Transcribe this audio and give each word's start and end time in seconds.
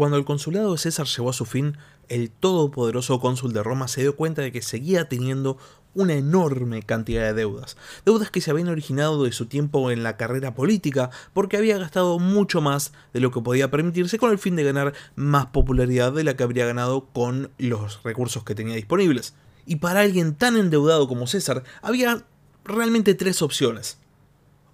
Cuando 0.00 0.16
el 0.16 0.24
consulado 0.24 0.72
de 0.72 0.78
César 0.78 1.06
llegó 1.06 1.28
a 1.28 1.34
su 1.34 1.44
fin, 1.44 1.76
el 2.08 2.30
todopoderoso 2.30 3.20
cónsul 3.20 3.52
de 3.52 3.62
Roma 3.62 3.86
se 3.86 4.00
dio 4.00 4.16
cuenta 4.16 4.40
de 4.40 4.50
que 4.50 4.62
seguía 4.62 5.10
teniendo 5.10 5.58
una 5.92 6.14
enorme 6.14 6.82
cantidad 6.82 7.20
de 7.20 7.34
deudas, 7.34 7.76
deudas 8.06 8.30
que 8.30 8.40
se 8.40 8.50
habían 8.50 8.68
originado 8.68 9.22
de 9.22 9.32
su 9.32 9.44
tiempo 9.44 9.90
en 9.90 10.02
la 10.02 10.16
carrera 10.16 10.54
política 10.54 11.10
porque 11.34 11.58
había 11.58 11.76
gastado 11.76 12.18
mucho 12.18 12.62
más 12.62 12.94
de 13.12 13.20
lo 13.20 13.30
que 13.30 13.42
podía 13.42 13.70
permitirse 13.70 14.18
con 14.18 14.30
el 14.30 14.38
fin 14.38 14.56
de 14.56 14.64
ganar 14.64 14.94
más 15.16 15.48
popularidad 15.48 16.14
de 16.14 16.24
la 16.24 16.34
que 16.34 16.44
habría 16.44 16.64
ganado 16.64 17.04
con 17.12 17.50
los 17.58 18.02
recursos 18.02 18.42
que 18.42 18.54
tenía 18.54 18.76
disponibles. 18.76 19.34
Y 19.66 19.76
para 19.76 20.00
alguien 20.00 20.34
tan 20.34 20.56
endeudado 20.56 21.08
como 21.08 21.26
César 21.26 21.62
había 21.82 22.24
realmente 22.64 23.14
tres 23.14 23.42
opciones. 23.42 23.98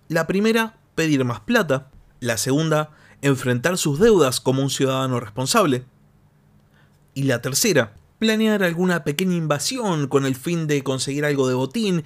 La 0.06 0.28
primera, 0.28 0.78
pedir 0.94 1.24
más 1.24 1.40
plata. 1.40 1.90
La 2.20 2.38
segunda, 2.38 2.92
enfrentar 3.26 3.78
sus 3.78 3.98
deudas 3.98 4.40
como 4.40 4.62
un 4.62 4.70
ciudadano 4.70 5.20
responsable. 5.20 5.84
Y 7.14 7.24
la 7.24 7.40
tercera, 7.42 7.94
planear 8.18 8.62
alguna 8.62 9.04
pequeña 9.04 9.36
invasión 9.36 10.08
con 10.08 10.26
el 10.26 10.36
fin 10.36 10.66
de 10.66 10.82
conseguir 10.82 11.24
algo 11.24 11.48
de 11.48 11.54
botín 11.54 12.04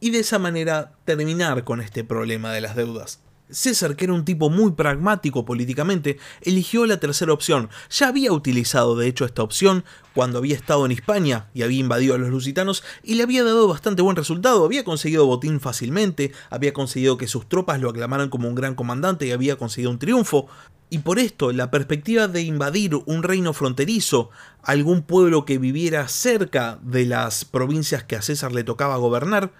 y 0.00 0.10
de 0.10 0.20
esa 0.20 0.38
manera 0.38 0.92
terminar 1.04 1.64
con 1.64 1.80
este 1.80 2.04
problema 2.04 2.52
de 2.52 2.60
las 2.60 2.76
deudas. 2.76 3.20
César, 3.52 3.96
que 3.96 4.04
era 4.04 4.14
un 4.14 4.24
tipo 4.24 4.50
muy 4.50 4.72
pragmático 4.72 5.44
políticamente, 5.44 6.18
eligió 6.42 6.86
la 6.86 7.00
tercera 7.00 7.32
opción. 7.32 7.68
Ya 7.90 8.08
había 8.08 8.32
utilizado 8.32 8.96
de 8.96 9.06
hecho 9.06 9.24
esta 9.24 9.42
opción 9.42 9.84
cuando 10.14 10.38
había 10.38 10.56
estado 10.56 10.84
en 10.86 10.92
Hispania 10.92 11.48
y 11.54 11.62
había 11.62 11.80
invadido 11.80 12.14
a 12.14 12.18
los 12.18 12.30
lusitanos 12.30 12.82
y 13.02 13.14
le 13.14 13.22
había 13.22 13.44
dado 13.44 13.68
bastante 13.68 14.02
buen 14.02 14.16
resultado. 14.16 14.64
Había 14.64 14.84
conseguido 14.84 15.26
botín 15.26 15.60
fácilmente, 15.60 16.32
había 16.50 16.72
conseguido 16.72 17.16
que 17.16 17.28
sus 17.28 17.48
tropas 17.48 17.80
lo 17.80 17.90
aclamaran 17.90 18.28
como 18.28 18.48
un 18.48 18.54
gran 18.54 18.74
comandante 18.74 19.26
y 19.26 19.32
había 19.32 19.56
conseguido 19.56 19.90
un 19.90 19.98
triunfo. 19.98 20.48
Y 20.92 20.98
por 20.98 21.20
esto, 21.20 21.52
la 21.52 21.70
perspectiva 21.70 22.26
de 22.26 22.42
invadir 22.42 22.96
un 23.06 23.22
reino 23.22 23.52
fronterizo, 23.52 24.30
algún 24.62 25.02
pueblo 25.02 25.44
que 25.44 25.58
viviera 25.58 26.08
cerca 26.08 26.80
de 26.82 27.06
las 27.06 27.44
provincias 27.44 28.02
que 28.02 28.16
a 28.16 28.22
César 28.22 28.50
le 28.50 28.64
tocaba 28.64 28.96
gobernar, 28.96 29.52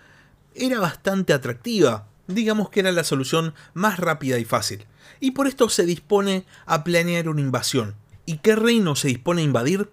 era 0.56 0.80
bastante 0.80 1.32
atractiva. 1.32 2.09
Digamos 2.30 2.70
que 2.70 2.80
era 2.80 2.92
la 2.92 3.04
solución 3.04 3.54
más 3.74 3.98
rápida 3.98 4.38
y 4.38 4.44
fácil. 4.44 4.86
Y 5.20 5.32
por 5.32 5.46
esto 5.46 5.68
se 5.68 5.84
dispone 5.84 6.46
a 6.66 6.84
planear 6.84 7.28
una 7.28 7.40
invasión. 7.40 7.96
¿Y 8.24 8.38
qué 8.38 8.56
reino 8.56 8.94
se 8.96 9.08
dispone 9.08 9.42
a 9.42 9.44
invadir? 9.44 9.90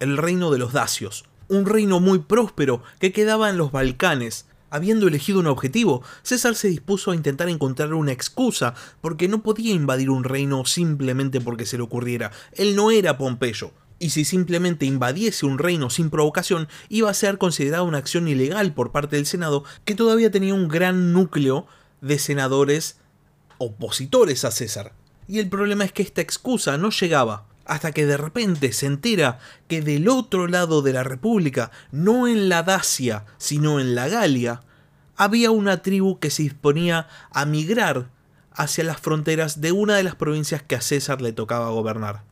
El 0.00 0.16
reino 0.16 0.50
de 0.50 0.58
los 0.58 0.72
dacios, 0.72 1.24
un 1.48 1.64
reino 1.64 2.00
muy 2.00 2.18
próspero 2.18 2.82
que 2.98 3.12
quedaba 3.12 3.48
en 3.48 3.56
los 3.56 3.72
Balcanes, 3.72 4.46
Habiendo 4.68 5.06
elegido 5.06 5.38
un 5.38 5.46
objetivo, 5.46 6.02
César 6.22 6.56
se 6.56 6.68
dispuso 6.68 7.12
a 7.12 7.14
intentar 7.14 7.48
encontrar 7.48 7.94
una 7.94 8.10
excusa, 8.10 8.74
porque 9.00 9.28
no 9.28 9.42
podía 9.42 9.72
invadir 9.72 10.10
un 10.10 10.24
reino 10.24 10.64
simplemente 10.64 11.40
porque 11.40 11.66
se 11.66 11.76
le 11.76 11.84
ocurriera. 11.84 12.32
Él 12.52 12.74
no 12.74 12.90
era 12.90 13.16
Pompeyo. 13.16 13.70
Y 13.98 14.10
si 14.10 14.24
simplemente 14.24 14.84
invadiese 14.84 15.46
un 15.46 15.58
reino 15.58 15.88
sin 15.88 16.10
provocación, 16.10 16.68
iba 16.88 17.10
a 17.10 17.14
ser 17.14 17.38
considerada 17.38 17.82
una 17.82 17.98
acción 17.98 18.28
ilegal 18.28 18.74
por 18.74 18.92
parte 18.92 19.16
del 19.16 19.26
Senado, 19.26 19.64
que 19.84 19.94
todavía 19.94 20.30
tenía 20.30 20.54
un 20.54 20.68
gran 20.68 21.12
núcleo 21.12 21.66
de 22.00 22.18
senadores 22.18 22.98
opositores 23.58 24.44
a 24.44 24.50
César. 24.50 24.92
Y 25.28 25.38
el 25.38 25.48
problema 25.48 25.84
es 25.84 25.92
que 25.92 26.02
esta 26.02 26.20
excusa 26.20 26.76
no 26.76 26.90
llegaba 26.90 27.46
hasta 27.64 27.92
que 27.92 28.06
de 28.06 28.16
repente 28.16 28.72
se 28.72 28.86
entera 28.86 29.38
que 29.66 29.82
del 29.82 30.08
otro 30.08 30.46
lado 30.46 30.82
de 30.82 30.92
la 30.92 31.02
República, 31.02 31.72
no 31.90 32.28
en 32.28 32.48
la 32.48 32.62
Dacia, 32.62 33.24
sino 33.38 33.80
en 33.80 33.94
la 33.94 34.08
Galia, 34.08 34.62
había 35.16 35.50
una 35.50 35.82
tribu 35.82 36.18
que 36.18 36.30
se 36.30 36.44
disponía 36.44 37.08
a 37.32 37.44
migrar 37.44 38.10
hacia 38.52 38.84
las 38.84 39.00
fronteras 39.00 39.60
de 39.60 39.72
una 39.72 39.96
de 39.96 40.04
las 40.04 40.14
provincias 40.14 40.62
que 40.62 40.76
a 40.76 40.80
César 40.80 41.20
le 41.20 41.32
tocaba 41.32 41.70
gobernar. 41.70 42.22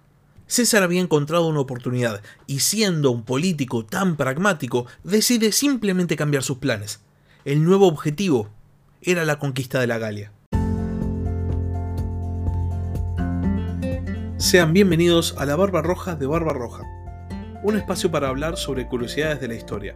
César 0.47 0.83
había 0.83 1.00
encontrado 1.00 1.47
una 1.47 1.61
oportunidad 1.61 2.23
y 2.47 2.61
siendo 2.61 3.11
un 3.11 3.25
político 3.25 3.84
tan 3.84 4.17
pragmático, 4.17 4.87
decide 5.03 5.53
simplemente 5.53 6.17
cambiar 6.17 6.42
sus 6.42 6.59
planes. 6.59 7.00
El 7.45 7.64
nuevo 7.64 7.87
objetivo 7.87 8.50
era 9.00 9.25
la 9.25 9.38
conquista 9.38 9.81
de 9.81 9.87
la 9.87 9.99
Galia. 9.99 10.32
Sean 14.37 14.75
bienvenidos 14.75 15.34
a 15.38 15.47
la 15.47 15.56
Barba 15.56 15.81
Roja 15.81 16.15
de 16.16 16.27
Barba 16.27 16.53
Roja, 16.53 16.82
un 17.62 17.76
espacio 17.76 18.11
para 18.11 18.28
hablar 18.28 18.59
sobre 18.59 18.87
curiosidades 18.87 19.41
de 19.41 19.49
la 19.49 19.55
historia. 19.55 19.94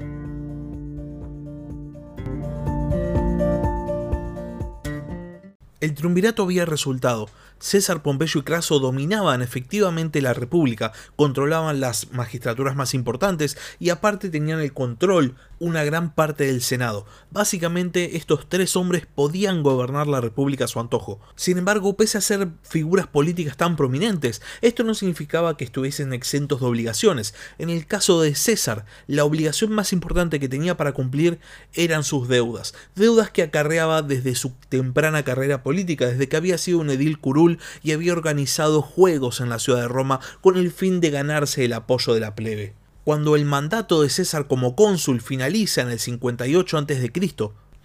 El 5.80 5.94
triunvirato 5.94 6.42
había 6.42 6.65
resultado 6.65 7.28
César 7.58 8.02
Pompeyo 8.02 8.41
y 8.41 8.42
Craso 8.44 8.78
dominaban 8.78 9.42
efectivamente 9.42 10.20
la 10.22 10.34
República, 10.34 10.92
controlaban 11.16 11.80
las 11.80 12.12
magistraturas 12.12 12.76
más 12.76 12.94
importantes 12.94 13.56
y 13.78 13.91
aparte 13.91 14.30
tenían 14.30 14.60
el 14.60 14.72
control 14.72 15.34
una 15.60 15.82
gran 15.84 16.14
parte 16.14 16.44
del 16.44 16.62
Senado. 16.62 17.06
Básicamente 17.30 18.16
estos 18.16 18.48
tres 18.48 18.76
hombres 18.76 19.06
podían 19.12 19.62
gobernar 19.62 20.06
la 20.06 20.20
República 20.20 20.66
a 20.66 20.68
su 20.68 20.80
antojo. 20.80 21.20
Sin 21.34 21.58
embargo, 21.58 21.97
pese 21.97 22.18
a 22.18 22.20
ser 22.20 22.48
figuras 22.62 23.06
políticas 23.06 23.56
tan 23.56 23.76
prominentes, 23.76 24.41
esto 24.60 24.84
no 24.84 24.94
significaba 24.94 25.56
que 25.56 25.64
estuviesen 25.64 26.12
exentos 26.12 26.60
de 26.60 26.66
obligaciones. 26.66 27.34
En 27.58 27.70
el 27.70 27.86
caso 27.86 28.20
de 28.20 28.34
César, 28.34 28.84
la 29.06 29.24
obligación 29.24 29.72
más 29.72 29.92
importante 29.92 30.38
que 30.38 30.48
tenía 30.48 30.76
para 30.76 30.92
cumplir 30.92 31.41
eran 31.72 32.04
sus 32.04 32.28
deudas, 32.28 32.74
deudas 32.94 33.30
que 33.30 33.42
acarreaba 33.42 34.02
desde 34.02 34.34
su 34.34 34.52
temprana 34.68 35.24
carrera 35.24 35.62
política, 35.62 36.06
desde 36.06 36.28
que 36.28 36.36
había 36.36 36.58
sido 36.58 36.78
un 36.78 36.91
edil 36.91 37.18
curul 37.18 37.47
y 37.82 37.92
había 37.92 38.12
organizado 38.12 38.82
juegos 38.82 39.41
en 39.41 39.48
la 39.48 39.59
ciudad 39.59 39.81
de 39.81 39.88
Roma 39.88 40.20
con 40.41 40.56
el 40.56 40.70
fin 40.70 41.00
de 41.00 41.10
ganarse 41.10 41.64
el 41.64 41.72
apoyo 41.72 42.12
de 42.12 42.20
la 42.20 42.34
plebe. 42.34 42.75
Cuando 43.04 43.36
el 43.36 43.47
mandato 43.47 44.03
de 44.03 44.10
César 44.10 44.48
como 44.48 44.76
cónsul 44.76 45.22
finaliza 45.22 45.81
en 45.81 45.88
el 45.88 45.98
58 45.98 46.78
a.C., 46.78 47.10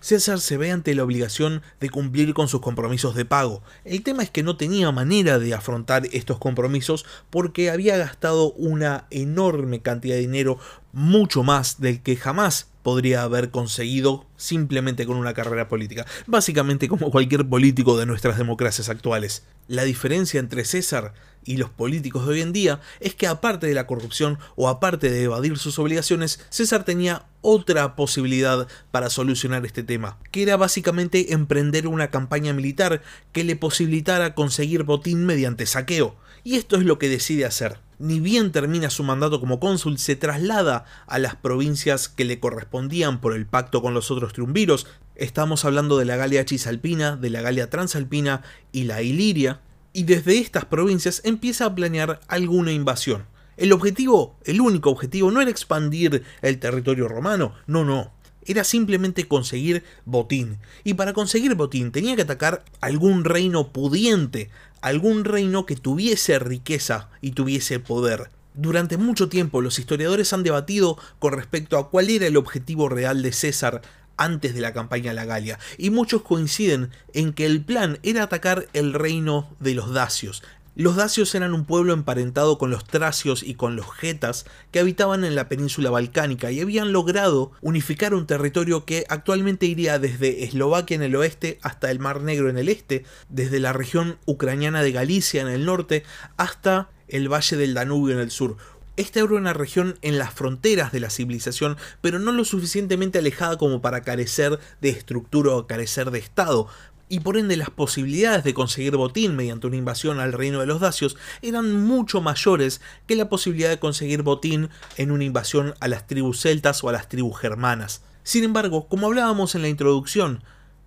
César 0.03 0.41
se 0.41 0.57
ve 0.57 0.69
ante 0.69 0.94
la 0.96 1.06
obligación 1.06 1.62
de 1.79 1.90
cumplir 1.90 2.34
con 2.34 2.50
sus 2.50 2.59
compromisos 2.59 3.16
de 3.16 3.24
pago. 3.24 3.63
El 3.85 4.03
tema 4.03 4.22
es 4.22 4.29
que 4.29 4.44
no 4.44 4.57
tenía 4.57 4.91
manera 4.91 5.40
de 5.40 5.53
afrontar 5.53 6.09
estos 6.12 6.40
compromisos 6.40 7.06
porque 7.30 7.69
había 7.69 7.95
gastado 7.95 8.51
una 8.51 9.07
enorme 9.12 9.81
cantidad 9.81 10.16
de 10.16 10.22
dinero, 10.22 10.59
mucho 10.91 11.44
más 11.44 11.80
del 11.80 12.01
que 12.01 12.18
jamás 12.18 12.72
podría 12.83 13.23
haber 13.23 13.49
conseguido 13.49 14.25
simplemente 14.38 15.05
con 15.05 15.17
una 15.17 15.33
carrera 15.33 15.67
política, 15.67 16.05
básicamente 16.27 16.88
como 16.88 17.09
cualquier 17.09 17.47
político 17.47 17.97
de 17.97 18.05
nuestras 18.05 18.38
democracias 18.38 18.89
actuales. 18.89 19.44
La 19.67 19.83
diferencia 19.83 20.39
entre 20.39 20.66
César 20.66 21.13
y 21.45 21.57
los 21.57 21.69
políticos 21.69 22.25
de 22.25 22.33
hoy 22.33 22.41
en 22.41 22.53
día 22.53 22.81
es 22.99 23.16
que 23.16 23.27
aparte 23.27 23.67
de 23.67 23.73
la 23.73 23.88
corrupción 23.88 24.38
o 24.55 24.67
aparte 24.69 25.09
de 25.09 25.23
evadir 25.23 25.57
sus 25.57 25.79
obligaciones, 25.79 26.41
César 26.49 26.83
tenía 26.83 27.25
otra 27.41 27.95
posibilidad 27.95 28.67
para 28.91 29.09
solucionar 29.09 29.65
este 29.65 29.83
tema, 29.83 30.17
que 30.31 30.44
era 30.44 30.57
básicamente 30.57 31.33
emprender 31.33 31.88
una 31.88 32.09
campaña 32.09 32.53
militar 32.53 33.01
que 33.31 33.44
le 33.44 33.55
posibilitara 33.55 34.35
conseguir 34.35 34.83
botín 34.83 35.25
mediante 35.25 35.65
saqueo. 35.65 36.15
Y 36.44 36.55
esto 36.55 36.75
es 36.75 36.83
lo 36.83 37.00
que 37.00 37.09
decide 37.09 37.45
hacer 37.45 37.79
ni 38.03 38.19
bien 38.19 38.52
termina 38.52 38.90
su 38.90 39.02
mandato 39.02 39.40
como 39.40 39.62
cónsul, 39.62 39.97
se 39.97 40.18
traslada 40.18 40.84
a 41.08 41.19
las 41.19 41.38
provincias 41.38 42.09
que 42.09 42.25
le 42.25 42.38
correspondían 42.38 43.22
por 43.22 43.34
el 43.34 43.46
pacto 43.46 43.81
con 43.81 43.94
los 43.94 44.12
otros 44.12 44.34
triunviros. 44.34 44.88
Estamos 45.16 45.64
hablando 45.64 45.97
de 45.97 46.03
la 46.03 46.18
Galia 46.18 46.44
Cisalpina, 46.46 47.16
de 47.16 47.30
la 47.30 47.40
Galia 47.40 47.69
Transalpina 47.69 48.42
y 48.74 48.84
la 48.84 49.02
Iliria. 49.02 49.62
Y 49.94 50.03
desde 50.03 50.38
estas 50.38 50.66
provincias 50.66 51.22
empieza 51.24 51.66
a 51.66 51.75
planear 51.75 52.19
alguna 52.28 52.74
invasión. 52.74 53.25
El 53.56 53.72
objetivo, 53.72 54.36
el 54.44 54.59
único 54.59 54.90
objetivo, 54.90 55.31
no 55.31 55.40
era 55.40 55.52
expandir 55.52 56.24
el 56.42 56.59
territorio 56.59 57.08
romano, 57.08 57.53
no, 57.68 57.86
no. 57.86 58.12
Era 58.46 58.66
simplemente 58.66 59.30
conseguir 59.30 59.86
botín. 60.03 60.58
Y 60.84 60.96
para 60.96 61.13
conseguir 61.13 61.56
botín 61.56 61.94
tenía 61.94 62.18
que 62.18 62.24
atacar 62.24 62.66
algún 62.81 63.24
reino 63.24 63.72
pudiente, 63.72 64.50
algún 64.83 65.23
reino 65.23 65.66
que 65.66 65.77
tuviese 65.77 66.38
riqueza 66.39 67.09
y 67.21 67.31
tuviese 67.31 67.79
poder. 67.79 68.30
Durante 68.53 68.97
mucho 68.97 69.30
tiempo 69.30 69.62
los 69.62 69.80
historiadores 69.80 70.33
han 70.33 70.44
debatido 70.44 70.97
con 71.19 71.31
respecto 71.33 71.77
a 71.77 71.89
cuál 71.89 72.09
era 72.09 72.27
el 72.27 72.35
objetivo 72.35 72.89
real 72.89 73.24
de 73.24 73.31
César 73.31 73.81
antes 74.18 74.53
de 74.53 74.59
la 74.59 74.74
campaña 74.74 75.12
a 75.12 75.13
la 75.13 75.24
Galia, 75.24 75.57
y 75.77 75.89
muchos 75.89 76.21
coinciden 76.21 76.91
en 77.13 77.31
que 77.31 77.45
el 77.45 77.62
plan 77.62 77.97
era 78.03 78.24
atacar 78.24 78.68
el 78.74 78.94
reino 78.94 79.50
de 79.62 79.74
los 79.74 79.94
dacios, 79.94 80.44
los 80.75 80.96
dacios 80.96 81.36
eran 81.36 81.54
un 81.54 81.66
pueblo 81.66 81.94
emparentado 81.94 82.58
con 82.58 82.72
los 82.72 82.84
tracios 82.84 83.44
y 83.44 83.54
con 83.54 83.75
los 83.75 83.92
getas 83.94 84.46
que 84.72 84.80
habitaban 84.80 85.24
en 85.24 85.36
la 85.36 85.48
península 85.48 85.92
balcánica 85.92 86.52
y 86.52 86.62
habían 86.62 86.92
logrado 86.92 87.52
unificar 87.62 88.16
un 88.16 88.25
territorio 88.25 88.84
que 88.84 89.06
actualmente 89.08 89.68
iría 89.68 90.00
desde 90.00 90.44
Eslovaquia 90.44 90.96
en 90.96 91.04
el 91.04 91.16
oeste 91.16 91.60
hasta 91.62 91.92
el 91.92 92.00
Mar 92.00 92.22
Negro 92.22 92.50
en 92.50 92.58
el 92.58 92.70
este, 92.70 93.06
desde 93.30 93.60
la 93.60 93.72
región 93.72 94.18
ucraniana 94.25 94.81
de 94.81 94.92
Galicia 94.92 95.44
en 95.44 95.48
el 95.48 95.66
norte 95.66 96.04
hasta 96.38 96.90
el 97.08 97.31
valle 97.31 97.56
del 97.56 97.75
Danubio 97.75 98.16
en 98.16 98.22
el 98.22 98.31
sur. 98.31 98.58
Esta 98.96 99.22
era 99.22 99.34
una 99.34 99.54
región 99.54 99.98
en 100.04 100.20
las 100.20 100.36
fronteras 100.36 100.92
de 100.92 101.00
la 101.00 101.10
civilización, 101.10 101.78
pero 102.02 102.20
no 102.20 102.31
lo 102.31 102.46
suficientemente 102.46 103.18
alejada 103.18 103.58
como 103.58 103.81
para 103.81 104.02
carecer 104.02 104.60
de 104.81 104.90
estructura 104.90 105.56
o 105.56 105.66
carecer 105.66 106.12
de 106.12 106.20
Estado. 106.20 106.68
Y 107.09 107.19
por 107.19 107.38
ende 107.38 107.57
las 107.57 107.69
posibilidades 107.69 108.44
de 108.44 108.53
conseguir 108.53 108.95
botín 108.95 109.35
mediante 109.35 109.67
una 109.67 109.75
invasión 109.75 110.19
al 110.19 110.33
reino 110.33 110.59
de 110.59 110.65
los 110.65 110.79
dacios 110.79 111.15
eran 111.41 111.85
mucho 111.85 112.21
mayores 112.21 112.81
que 113.07 113.15
la 113.15 113.29
posibilidad 113.29 113.69
de 113.69 113.79
conseguir 113.79 114.23
botín 114.23 114.69
en 114.97 115.11
una 115.11 115.23
invasión 115.23 115.73
a 115.79 115.88
las 115.88 116.07
tribus 116.07 116.41
celtas 116.41 116.83
o 116.83 116.89
a 116.89 116.94
las 116.94 117.09
tribus 117.09 117.39
germanas. 117.39 118.01
Sin 118.23 118.44
embargo, 118.44 118.88
como 118.88 119.07
hablábamos 119.07 119.53
en 119.53 119.61
la 119.61 119.67
introducción, 119.67 120.44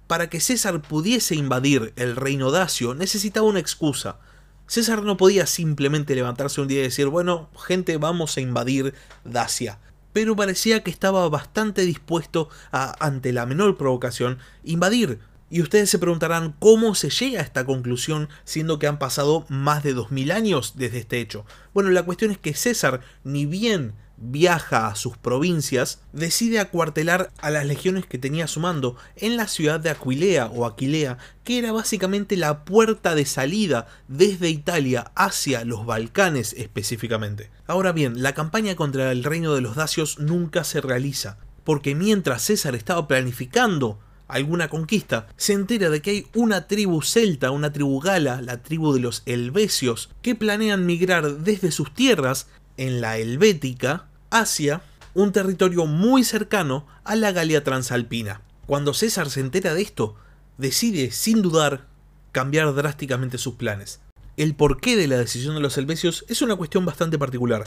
para 0.07 0.31
que 0.31 0.41
César 0.41 0.83
pudiese 0.83 1.35
invadir 1.35 1.93
el 1.97 2.17
reino 2.17 2.51
dacio 2.51 2.95
necesitaba 2.95 3.47
una 3.47 3.61
excusa. 3.61 4.19
César 4.67 5.03
no 5.03 5.17
podía 5.17 5.47
simplemente 5.47 6.15
levantarse 6.15 6.61
un 6.61 6.69
día 6.69 6.81
y 6.81 6.85
decir, 6.85 7.07
bueno, 7.07 7.51
gente, 7.67 7.99
vamos 7.99 8.37
a 8.37 8.41
invadir 8.41 8.95
Dacia. 9.25 9.79
Pero 10.13 10.35
parecía 10.35 10.83
que 10.83 10.91
estaba 10.91 11.29
bastante 11.29 11.83
dispuesto 11.83 12.49
a, 12.73 12.97
ante 13.05 13.33
la 13.33 13.47
menor 13.47 13.77
provocación, 13.77 14.39
invadir 14.65 15.21
y 15.51 15.63
ustedes 15.63 15.91
se 15.91 15.99
preguntarán 15.99 16.55
cómo 16.59 16.95
se 16.95 17.11
llega 17.11 17.41
a 17.41 17.45
esta 17.45 17.65
conclusión 17.65 18.29
siendo 18.45 18.79
que 18.79 18.87
han 18.87 18.99
pasado 18.99 19.47
más 19.49 19.83
de 19.83 19.95
2000 19.95 20.33
años 20.33 20.75
desde 20.77 20.99
este 20.99 21.21
hecho. 21.21 21.45
Bueno, 21.73 21.91
la 21.91 22.03
cuestión 22.03 22.31
es 22.31 22.39
que 22.39 22.55
César, 22.55 23.01
ni 23.25 23.47
bien 23.47 23.95
viaja 24.17 24.89
a 24.89 24.95
sus 24.95 25.17
provincias, 25.17 26.01
decide 26.13 26.59
acuartelar 26.59 27.31
a 27.39 27.51
las 27.51 27.67
legiones 27.67 28.07
que 28.07 28.19
tenía 28.19 28.47
su 28.47 28.61
mando 28.61 28.97
en 29.17 29.37
la 29.37 29.47
ciudad 29.47 29.79
de 29.79 29.91
Aquilea 29.91 30.47
o 30.47 30.67
Aquilea, 30.67 31.19
que 31.45 31.59
era 31.59 31.73
básicamente 31.73 32.37
la 32.37 32.65
puerta 32.65 33.15
de 33.15 33.27
salida 33.27 33.87
desde 34.09 34.49
Italia 34.49 35.13
hacia 35.15 35.65
los 35.65 35.85
Balcanes 35.85 36.55
específicamente. 36.55 37.51
Ahora 37.67 37.93
bien, 37.93 38.23
la 38.23 38.35
campaña 38.35 38.75
contra 38.75 39.13
el 39.13 39.23
reino 39.23 39.55
de 39.55 39.61
los 39.61 39.77
dacios 39.77 40.19
nunca 40.19 40.65
se 40.65 40.81
realiza, 40.81 41.39
porque 41.63 41.95
mientras 41.95 42.43
César 42.43 42.75
estaba 42.75 43.07
planificando 43.07 43.99
alguna 44.29 44.69
conquista, 44.69 45.29
se 45.37 45.53
entera 45.53 45.91
de 45.91 46.03
que 46.03 46.11
hay 46.11 46.27
una 46.35 46.67
tribu 46.67 47.03
celta, 47.03 47.51
una 47.51 47.73
tribu 47.73 48.01
gala, 48.01 48.43
la 48.43 48.63
tribu 48.63 48.93
de 48.93 49.01
los 49.01 49.23
helvecios, 49.27 50.11
que 50.23 50.35
planean 50.35 50.87
migrar 50.87 51.39
desde 51.39 51.71
sus 51.71 51.95
tierras, 51.95 52.49
en 52.77 53.01
la 53.01 53.19
Helvética, 53.19 54.07
hacia 54.31 54.83
un 55.15 55.33
territorio 55.33 55.87
muy 55.87 56.25
cercano 56.25 56.87
a 57.05 57.17
la 57.17 57.33
Galia 57.33 57.65
Transalpina. 57.65 58.43
Cuando 58.67 58.95
César 58.95 59.31
se 59.31 59.41
entera 59.41 59.75
de 59.75 59.83
esto, 59.83 60.17
decide, 60.59 61.11
sin 61.11 61.41
dudar, 61.41 61.87
cambiar 62.33 62.75
drásticamente 62.75 63.39
sus 63.39 63.55
planes. 63.55 64.01
El 64.37 64.55
porqué 64.55 64.97
de 64.97 65.07
la 65.07 65.17
decisión 65.17 65.55
de 65.55 65.63
los 65.63 65.79
helvecios 65.79 66.27
es 66.29 66.43
una 66.43 66.57
cuestión 66.57 66.85
bastante 66.85 67.19
particular. 67.19 67.65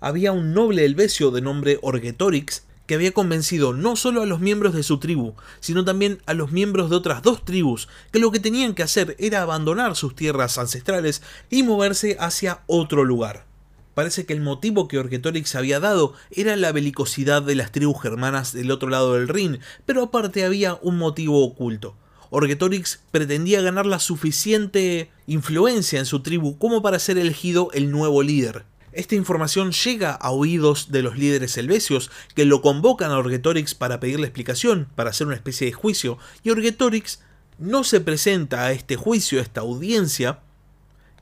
Había 0.00 0.32
un 0.32 0.52
noble 0.54 0.84
helvecio 0.84 1.30
de 1.30 1.40
nombre 1.40 1.78
Orgetorix 1.82 2.64
que 2.88 2.94
había 2.94 3.12
convencido 3.12 3.74
no 3.74 3.96
solo 3.96 4.22
a 4.22 4.26
los 4.26 4.40
miembros 4.40 4.72
de 4.72 4.82
su 4.82 4.98
tribu, 4.98 5.34
sino 5.60 5.84
también 5.84 6.22
a 6.24 6.32
los 6.32 6.52
miembros 6.52 6.88
de 6.88 6.96
otras 6.96 7.22
dos 7.22 7.44
tribus, 7.44 7.86
que 8.10 8.18
lo 8.18 8.32
que 8.32 8.40
tenían 8.40 8.74
que 8.74 8.82
hacer 8.82 9.14
era 9.18 9.42
abandonar 9.42 9.94
sus 9.94 10.16
tierras 10.16 10.56
ancestrales 10.56 11.22
y 11.50 11.62
moverse 11.62 12.16
hacia 12.18 12.62
otro 12.66 13.04
lugar. 13.04 13.44
Parece 13.92 14.24
que 14.24 14.32
el 14.32 14.40
motivo 14.40 14.88
que 14.88 14.98
Orgetorix 14.98 15.54
había 15.54 15.80
dado 15.80 16.14
era 16.30 16.56
la 16.56 16.72
belicosidad 16.72 17.42
de 17.42 17.56
las 17.56 17.72
tribus 17.72 18.00
germanas 18.00 18.54
del 18.54 18.70
otro 18.70 18.88
lado 18.88 19.14
del 19.14 19.28
Rin, 19.28 19.60
pero 19.84 20.04
aparte 20.04 20.46
había 20.46 20.78
un 20.80 20.96
motivo 20.96 21.44
oculto. 21.44 21.94
Orgetorix 22.30 23.00
pretendía 23.10 23.60
ganar 23.60 23.84
la 23.84 23.98
suficiente 23.98 25.10
influencia 25.26 25.98
en 25.98 26.06
su 26.06 26.20
tribu 26.20 26.56
como 26.56 26.80
para 26.80 26.98
ser 26.98 27.18
elegido 27.18 27.70
el 27.74 27.90
nuevo 27.90 28.22
líder. 28.22 28.64
Esta 28.98 29.14
información 29.14 29.70
llega 29.70 30.10
a 30.10 30.32
oídos 30.32 30.90
de 30.90 31.02
los 31.02 31.16
líderes 31.16 31.56
helvecios, 31.56 32.10
que 32.34 32.44
lo 32.44 32.60
convocan 32.62 33.12
a 33.12 33.18
Orgetorix 33.18 33.76
para 33.76 34.00
pedirle 34.00 34.26
explicación, 34.26 34.88
para 34.96 35.10
hacer 35.10 35.28
una 35.28 35.36
especie 35.36 35.68
de 35.68 35.72
juicio, 35.72 36.18
y 36.42 36.50
Orgetorix 36.50 37.20
no 37.60 37.84
se 37.84 38.00
presenta 38.00 38.64
a 38.64 38.72
este 38.72 38.96
juicio, 38.96 39.38
a 39.38 39.42
esta 39.42 39.60
audiencia, 39.60 40.40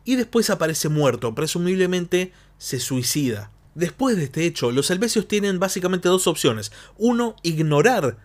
y 0.07 0.17
después 0.17 0.49
aparece 0.49 0.89
muerto, 0.89 1.35
presumiblemente 1.35 2.33
se 2.57 2.81
suicida. 2.81 3.51
Después 3.75 4.17
de 4.17 4.25
este 4.25 4.47
hecho, 4.47 4.73
los 4.73 4.91
helvecios 4.91 5.29
tienen 5.29 5.59
básicamente 5.59 6.09
dos 6.09 6.27
opciones. 6.29 6.73
Uno, 6.97 7.37
ignorar 7.43 8.17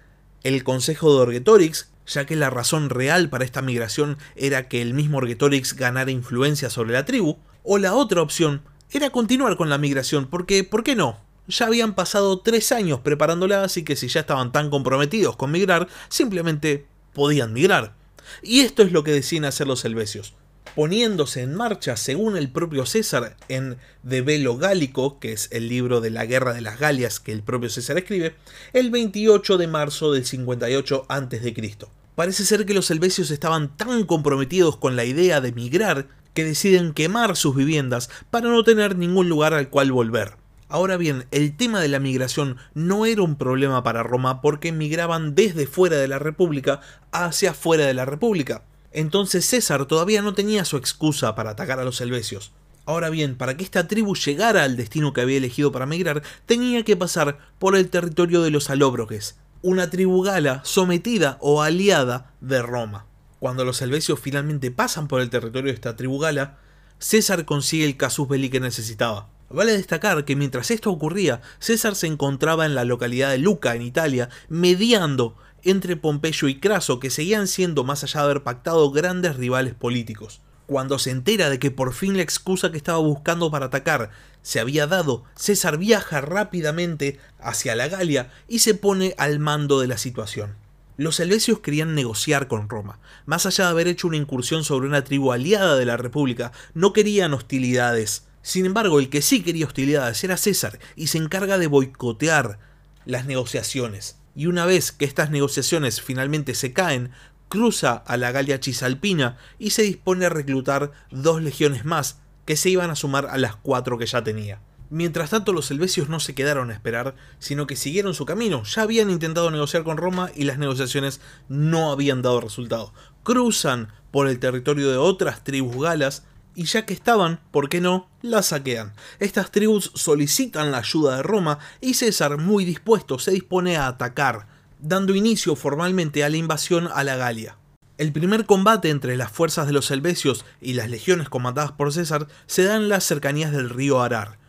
el 0.43 0.63
consejo 0.63 1.13
de 1.13 1.23
Orgetorix, 1.23 1.91
ya 2.07 2.25
que 2.25 2.37
la 2.37 2.51
razón 2.51 2.89
real 2.89 3.29
para 3.29 3.43
esta 3.43 3.61
migración 3.61 4.17
era 4.37 4.69
que 4.69 4.81
el 4.81 4.93
mismo 4.93 5.17
Orgetorix 5.17 5.75
ganara 5.75 6.09
influencia 6.09 6.69
sobre 6.69 6.93
la 6.93 7.03
tribu, 7.03 7.37
o 7.63 7.77
la 7.79 7.93
otra 7.95 8.21
opción, 8.21 8.61
era 8.93 9.09
continuar 9.09 9.55
con 9.57 9.69
la 9.69 9.77
migración, 9.77 10.27
porque 10.27 10.63
¿por 10.63 10.83
qué 10.83 10.95
no? 10.95 11.17
Ya 11.47 11.67
habían 11.67 11.95
pasado 11.95 12.39
tres 12.39 12.71
años 12.71 12.99
preparándola, 12.99 13.63
así 13.63 13.83
que 13.83 13.95
si 13.95 14.07
ya 14.07 14.21
estaban 14.21 14.51
tan 14.51 14.69
comprometidos 14.69 15.35
con 15.35 15.51
migrar, 15.51 15.87
simplemente 16.09 16.85
podían 17.13 17.53
migrar. 17.53 17.95
Y 18.41 18.61
esto 18.61 18.83
es 18.83 18.91
lo 18.91 19.03
que 19.03 19.11
deciden 19.11 19.45
hacer 19.45 19.67
los 19.67 19.83
helvecios. 19.85 20.33
Poniéndose 20.75 21.41
en 21.41 21.53
marcha, 21.53 21.97
según 21.97 22.37
el 22.37 22.49
propio 22.49 22.85
César, 22.85 23.35
en 23.49 23.77
De 24.03 24.21
Velo 24.21 24.57
Gálico, 24.57 25.19
que 25.19 25.33
es 25.33 25.49
el 25.51 25.67
libro 25.67 25.99
de 25.99 26.11
la 26.11 26.25
Guerra 26.25 26.53
de 26.53 26.61
las 26.61 26.79
Galias 26.79 27.19
que 27.19 27.33
el 27.33 27.43
propio 27.43 27.69
César 27.69 27.97
escribe, 27.97 28.35
el 28.71 28.89
28 28.89 29.57
de 29.57 29.67
marzo 29.67 30.13
del 30.13 30.25
58 30.25 31.05
a.C. 31.09 31.77
Parece 32.15 32.45
ser 32.45 32.65
que 32.65 32.73
los 32.73 32.89
helvecios 32.91 33.31
estaban 33.31 33.75
tan 33.75 34.05
comprometidos 34.05 34.77
con 34.77 34.95
la 34.95 35.03
idea 35.03 35.41
de 35.41 35.51
migrar 35.51 36.07
que 36.33 36.43
deciden 36.43 36.93
quemar 36.93 37.35
sus 37.35 37.55
viviendas 37.55 38.09
para 38.29 38.49
no 38.49 38.63
tener 38.63 38.97
ningún 38.97 39.29
lugar 39.29 39.53
al 39.53 39.69
cual 39.69 39.91
volver. 39.91 40.35
Ahora 40.71 40.95
bien, 40.95 41.25
el 41.31 41.57
tema 41.57 41.81
de 41.81 41.89
la 41.89 41.99
migración 41.99 42.55
no 42.73 43.05
era 43.05 43.23
un 43.23 43.35
problema 43.35 43.83
para 43.83 44.03
Roma 44.03 44.41
porque 44.41 44.71
migraban 44.71 45.35
desde 45.35 45.67
fuera 45.67 45.97
de 45.97 46.07
la 46.07 46.17
República 46.17 46.79
hacia 47.11 47.53
fuera 47.53 47.85
de 47.85 47.93
la 47.93 48.05
República. 48.05 48.63
Entonces 48.93 49.45
César 49.45 49.85
todavía 49.85 50.21
no 50.21 50.33
tenía 50.33 50.63
su 50.63 50.77
excusa 50.77 51.35
para 51.35 51.51
atacar 51.51 51.79
a 51.79 51.83
los 51.83 51.99
helvecios. 51.99 52.53
Ahora 52.85 53.09
bien, 53.09 53.35
para 53.35 53.57
que 53.57 53.63
esta 53.63 53.87
tribu 53.87 54.15
llegara 54.15 54.63
al 54.63 54.77
destino 54.77 55.13
que 55.13 55.21
había 55.21 55.37
elegido 55.37 55.71
para 55.71 55.85
migrar, 55.85 56.23
tenía 56.45 56.83
que 56.83 56.97
pasar 56.97 57.37
por 57.59 57.75
el 57.75 57.89
territorio 57.89 58.41
de 58.41 58.49
los 58.49 58.69
alóbroges, 58.69 59.37
una 59.61 59.89
tribu 59.89 60.23
gala 60.23 60.61
sometida 60.63 61.37
o 61.41 61.61
aliada 61.61 62.33
de 62.41 62.61
Roma. 62.61 63.05
Cuando 63.41 63.65
los 63.65 63.81
helvecios 63.81 64.19
finalmente 64.19 64.69
pasan 64.69 65.07
por 65.07 65.19
el 65.19 65.31
territorio 65.31 65.71
de 65.71 65.73
esta 65.73 65.95
tribu 65.95 66.19
gala, 66.19 66.59
César 66.99 67.43
consigue 67.43 67.85
el 67.85 67.97
casus 67.97 68.27
belli 68.27 68.51
que 68.51 68.59
necesitaba. 68.59 69.29
Vale 69.49 69.71
destacar 69.71 70.25
que 70.25 70.35
mientras 70.35 70.69
esto 70.69 70.91
ocurría, 70.91 71.41
César 71.57 71.95
se 71.95 72.05
encontraba 72.05 72.67
en 72.67 72.75
la 72.75 72.85
localidad 72.85 73.31
de 73.31 73.39
Luca, 73.39 73.73
en 73.73 73.81
Italia, 73.81 74.29
mediando 74.47 75.35
entre 75.63 75.95
Pompeyo 75.95 76.49
y 76.49 76.59
Craso, 76.59 76.99
que 76.99 77.09
seguían 77.09 77.47
siendo, 77.47 77.83
más 77.83 78.03
allá 78.03 78.19
de 78.19 78.25
haber 78.25 78.43
pactado, 78.43 78.91
grandes 78.91 79.37
rivales 79.37 79.73
políticos. 79.73 80.41
Cuando 80.67 80.99
se 80.99 81.09
entera 81.09 81.49
de 81.49 81.57
que 81.57 81.71
por 81.71 81.93
fin 81.93 82.17
la 82.17 82.21
excusa 82.21 82.69
que 82.69 82.77
estaba 82.77 82.99
buscando 82.99 83.49
para 83.49 83.65
atacar 83.65 84.11
se 84.43 84.59
había 84.59 84.85
dado, 84.85 85.23
César 85.33 85.79
viaja 85.79 86.21
rápidamente 86.21 87.19
hacia 87.39 87.75
la 87.75 87.87
Galia 87.87 88.29
y 88.47 88.59
se 88.59 88.75
pone 88.75 89.15
al 89.17 89.39
mando 89.39 89.79
de 89.79 89.87
la 89.87 89.97
situación. 89.97 90.61
Los 90.97 91.19
helvecios 91.19 91.59
querían 91.59 91.95
negociar 91.95 92.47
con 92.47 92.69
Roma. 92.69 92.99
Más 93.25 93.45
allá 93.45 93.65
de 93.65 93.71
haber 93.71 93.87
hecho 93.87 94.07
una 94.07 94.17
incursión 94.17 94.63
sobre 94.63 94.87
una 94.87 95.03
tribu 95.03 95.31
aliada 95.31 95.75
de 95.75 95.85
la 95.85 95.97
República, 95.97 96.51
no 96.73 96.93
querían 96.93 97.33
hostilidades. 97.33 98.27
Sin 98.41 98.65
embargo, 98.65 98.99
el 98.99 99.09
que 99.09 99.21
sí 99.21 99.41
quería 99.41 99.65
hostilidades 99.65 100.23
era 100.23 100.37
César 100.37 100.79
y 100.95 101.07
se 101.07 101.17
encarga 101.17 101.57
de 101.57 101.67
boicotear 101.67 102.59
las 103.05 103.25
negociaciones. 103.25 104.17
Y 104.35 104.47
una 104.47 104.65
vez 104.65 104.91
que 104.91 105.05
estas 105.05 105.31
negociaciones 105.31 106.01
finalmente 106.01 106.55
se 106.55 106.73
caen, 106.73 107.11
cruza 107.49 107.93
a 107.93 108.17
la 108.17 108.31
Galia 108.31 108.59
Cisalpina 108.61 109.37
y 109.59 109.71
se 109.71 109.83
dispone 109.83 110.25
a 110.25 110.29
reclutar 110.29 110.91
dos 111.11 111.41
legiones 111.41 111.85
más 111.85 112.19
que 112.45 112.55
se 112.55 112.69
iban 112.69 112.89
a 112.89 112.95
sumar 112.95 113.27
a 113.27 113.37
las 113.37 113.55
cuatro 113.55 113.97
que 113.97 114.05
ya 114.05 114.23
tenía. 114.23 114.61
Mientras 114.91 115.29
tanto, 115.29 115.53
los 115.53 115.71
helvecios 115.71 116.09
no 116.09 116.19
se 116.19 116.35
quedaron 116.35 116.69
a 116.69 116.73
esperar, 116.73 117.15
sino 117.39 117.65
que 117.65 117.77
siguieron 117.77 118.13
su 118.13 118.25
camino. 118.25 118.63
Ya 118.65 118.81
habían 118.81 119.09
intentado 119.09 119.49
negociar 119.49 119.85
con 119.85 119.95
Roma 119.95 120.31
y 120.35 120.43
las 120.43 120.57
negociaciones 120.57 121.21
no 121.47 121.93
habían 121.93 122.21
dado 122.21 122.41
resultado. 122.41 122.93
Cruzan 123.23 123.87
por 124.11 124.27
el 124.27 124.39
territorio 124.39 124.91
de 124.91 124.97
otras 124.97 125.45
tribus 125.45 125.81
galas 125.81 126.23
y 126.55 126.65
ya 126.65 126.85
que 126.85 126.93
estaban, 126.93 127.39
¿por 127.51 127.69
qué 127.69 127.79
no?, 127.79 128.09
las 128.21 128.47
saquean. 128.47 128.91
Estas 129.19 129.49
tribus 129.49 129.93
solicitan 129.95 130.71
la 130.71 130.79
ayuda 130.79 131.15
de 131.15 131.23
Roma 131.23 131.59
y 131.79 131.93
César, 131.93 132.37
muy 132.37 132.65
dispuesto, 132.65 133.17
se 133.17 133.31
dispone 133.31 133.77
a 133.77 133.87
atacar, 133.87 134.47
dando 134.81 135.15
inicio 135.15 135.55
formalmente 135.55 136.25
a 136.25 136.29
la 136.29 136.35
invasión 136.35 136.89
a 136.93 137.05
la 137.05 137.15
Galia. 137.15 137.55
El 137.97 138.11
primer 138.11 138.45
combate 138.45 138.89
entre 138.89 139.15
las 139.15 139.31
fuerzas 139.31 139.67
de 139.67 139.73
los 139.73 139.89
helvecios 139.89 140.43
y 140.59 140.73
las 140.73 140.89
legiones 140.89 141.29
comandadas 141.29 141.71
por 141.71 141.93
César 141.93 142.27
se 142.45 142.65
da 142.65 142.75
en 142.75 142.89
las 142.89 143.05
cercanías 143.05 143.53
del 143.53 143.69
río 143.69 144.01
Arar. 144.01 144.40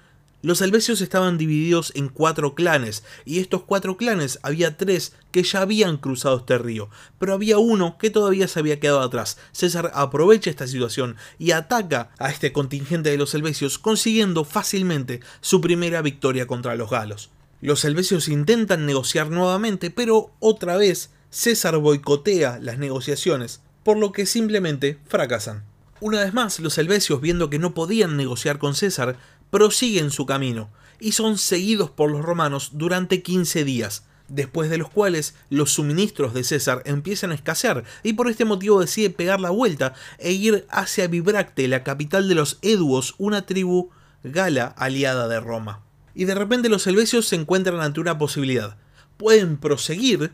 Los 0.43 0.61
helvecios 0.61 1.01
estaban 1.01 1.39
divididos 1.39 1.93
en 1.95 2.09
cuatro 2.09 2.55
clanes, 2.57 3.05
y 3.25 3.39
estos 3.39 3.63
cuatro 3.63 3.97
clanes 3.97 4.41
había 4.43 4.77
tres 4.77 5.15
que 5.31 5.45
ya 5.45 5.61
habían 5.61 5.97
cruzado 5.99 6.39
este 6.39 6.59
río, 6.59 6.91
pero 7.19 7.33
había 7.33 7.59
uno 7.59 7.97
que 7.97 8.11
todavía 8.11 8.49
se 8.49 8.59
había 8.59 8.81
quedado 8.81 9.01
atrás. 9.01 9.39
César 9.53 9.93
aprovecha 9.95 10.51
esta 10.51 10.67
situación 10.67 11.17
y 11.39 11.53
ataca 11.53 12.11
a 12.19 12.31
este 12.31 12.53
contingente 12.53 13.11
de 13.11 13.19
los 13.19 13.35
helvecios, 13.35 13.79
consiguiendo 13.79 14.45
fácilmente 14.45 15.21
su 15.41 15.61
primera 15.61 16.03
victoria 16.03 16.49
contra 16.49 16.75
los 16.75 16.91
galos. 16.91 17.31
Los 17.61 17.85
helvecios 17.85 18.27
intentan 18.27 18.85
negociar 18.85 19.31
nuevamente, 19.31 19.91
pero 19.91 20.33
otra 20.41 20.77
vez 20.77 21.11
César 21.31 21.79
boicotea 21.79 22.59
las 22.61 22.79
negociaciones 22.79 23.61
por 23.85 23.97
lo 23.97 24.13
que 24.13 24.27
simplemente 24.27 24.99
fracasan. 25.07 25.65
Una 26.01 26.21
vez 26.21 26.35
más, 26.35 26.59
los 26.59 26.79
helvecios, 26.79 27.21
viendo 27.21 27.49
que 27.49 27.61
no 27.61 27.75
podían 27.75 28.17
negociar 28.17 28.59
con 28.59 28.75
César, 28.75 29.17
prosiguen 29.53 30.11
su 30.11 30.25
camino 30.25 30.71
y 30.99 31.13
son 31.13 31.37
seguidos 31.37 31.91
por 31.91 32.11
los 32.11 32.25
romanos 32.25 32.71
durante 32.73 33.23
15 33.23 33.65
días, 33.65 34.07
después 34.29 34.71
de 34.71 34.79
los 34.79 34.89
cuales 34.89 35.35
los 35.51 35.71
suministros 35.71 36.33
de 36.33 36.43
César 36.43 36.83
empiezan 36.87 37.33
a 37.33 37.35
escasear 37.35 37.85
y 38.03 38.15
por 38.15 38.31
este 38.31 38.47
motivo 38.47 38.81
decide 38.81 39.11
pegar 39.11 39.41
la 39.41 39.51
vuelta 39.51 39.93
e 40.19 40.33
ir 40.33 40.67
hacia 40.71 41.07
Vibracte, 41.07 41.69
la 41.69 41.85
capital 41.85 42.31
de 42.31 42.35
los 42.35 42.59
Eduos, 42.63 43.15
una 43.19 43.45
tribu 43.45 43.91
gala 44.25 44.69
aliada 44.79 45.29
de 45.29 45.39
Roma. 45.39 45.83
Y 46.15 46.25
de 46.25 46.35
repente 46.35 46.71
los 46.71 46.87
helvecios 46.87 47.29
se 47.29 47.37
encuentran 47.37 47.81
ante 47.81 48.01
una 48.01 48.17
posibilidad. 48.17 48.79
Pueden 49.19 49.59
proseguir 49.59 50.33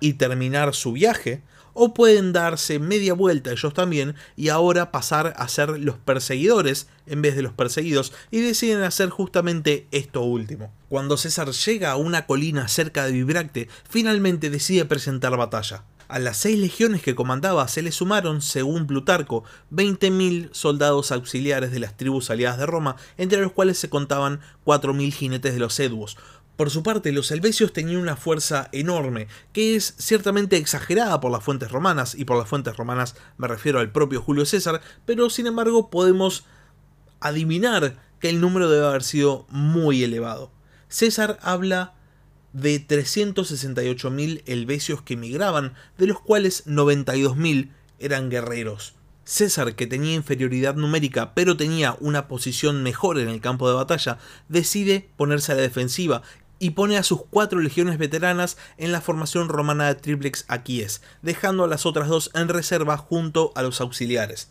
y 0.00 0.14
terminar 0.14 0.74
su 0.74 0.92
viaje, 0.92 1.42
o 1.74 1.94
pueden 1.94 2.32
darse 2.32 2.78
media 2.78 3.14
vuelta 3.14 3.52
ellos 3.52 3.74
también 3.74 4.14
y 4.36 4.48
ahora 4.48 4.90
pasar 4.90 5.34
a 5.36 5.48
ser 5.48 5.78
los 5.78 5.96
perseguidores 5.96 6.88
en 7.06 7.22
vez 7.22 7.36
de 7.36 7.42
los 7.42 7.52
perseguidos 7.52 8.12
y 8.30 8.40
deciden 8.40 8.82
hacer 8.82 9.10
justamente 9.10 9.86
esto 9.90 10.22
último. 10.22 10.72
Cuando 10.88 11.16
César 11.16 11.50
llega 11.50 11.90
a 11.90 11.96
una 11.96 12.26
colina 12.26 12.68
cerca 12.68 13.04
de 13.04 13.12
Vibracte, 13.12 13.68
finalmente 13.88 14.50
decide 14.50 14.84
presentar 14.84 15.36
batalla. 15.36 15.84
A 16.08 16.18
las 16.18 16.38
seis 16.38 16.58
legiones 16.58 17.02
que 17.02 17.14
comandaba 17.14 17.68
se 17.68 17.82
le 17.82 17.92
sumaron, 17.92 18.40
según 18.40 18.86
Plutarco, 18.86 19.44
20.000 19.70 20.48
soldados 20.52 21.12
auxiliares 21.12 21.70
de 21.70 21.80
las 21.80 21.98
tribus 21.98 22.30
aliadas 22.30 22.56
de 22.56 22.64
Roma, 22.64 22.96
entre 23.18 23.42
los 23.42 23.52
cuales 23.52 23.78
se 23.78 23.90
contaban 23.90 24.40
4.000 24.64 25.12
jinetes 25.12 25.52
de 25.52 25.60
los 25.60 25.78
Eduos, 25.78 26.16
por 26.58 26.70
su 26.70 26.82
parte, 26.82 27.12
los 27.12 27.30
helvecios 27.30 27.72
tenían 27.72 28.00
una 28.00 28.16
fuerza 28.16 28.68
enorme, 28.72 29.28
que 29.52 29.76
es 29.76 29.94
ciertamente 29.96 30.56
exagerada 30.56 31.20
por 31.20 31.30
las 31.30 31.44
fuentes 31.44 31.70
romanas, 31.70 32.16
y 32.16 32.24
por 32.24 32.36
las 32.36 32.48
fuentes 32.48 32.76
romanas 32.76 33.14
me 33.36 33.46
refiero 33.46 33.78
al 33.78 33.92
propio 33.92 34.20
Julio 34.20 34.44
César, 34.44 34.80
pero 35.06 35.30
sin 35.30 35.46
embargo 35.46 35.88
podemos 35.88 36.46
adivinar 37.20 38.02
que 38.18 38.28
el 38.28 38.40
número 38.40 38.68
debe 38.68 38.88
haber 38.88 39.04
sido 39.04 39.46
muy 39.50 40.02
elevado. 40.02 40.50
César 40.88 41.38
habla 41.42 41.94
de 42.52 42.84
368.000 42.84 44.42
helvecios 44.46 45.00
que 45.00 45.14
emigraban, 45.14 45.74
de 45.96 46.08
los 46.08 46.20
cuales 46.20 46.66
92.000 46.66 47.70
eran 48.00 48.30
guerreros. 48.30 48.96
César, 49.22 49.76
que 49.76 49.86
tenía 49.86 50.14
inferioridad 50.14 50.74
numérica 50.74 51.34
pero 51.34 51.56
tenía 51.56 51.96
una 52.00 52.26
posición 52.28 52.82
mejor 52.82 53.18
en 53.18 53.28
el 53.28 53.42
campo 53.42 53.68
de 53.68 53.76
batalla, 53.76 54.18
decide 54.48 55.10
ponerse 55.16 55.52
a 55.52 55.54
la 55.54 55.60
defensiva 55.60 56.22
y 56.58 56.70
pone 56.70 56.96
a 56.96 57.02
sus 57.02 57.22
cuatro 57.30 57.60
legiones 57.60 57.98
veteranas 57.98 58.56
en 58.76 58.92
la 58.92 59.00
formación 59.00 59.48
romana 59.48 59.86
de 59.86 59.94
triplex 59.94 60.44
Aquíes, 60.48 61.02
dejando 61.22 61.64
a 61.64 61.68
las 61.68 61.86
otras 61.86 62.08
dos 62.08 62.30
en 62.34 62.48
reserva 62.48 62.96
junto 62.96 63.52
a 63.54 63.62
los 63.62 63.80
auxiliares. 63.80 64.50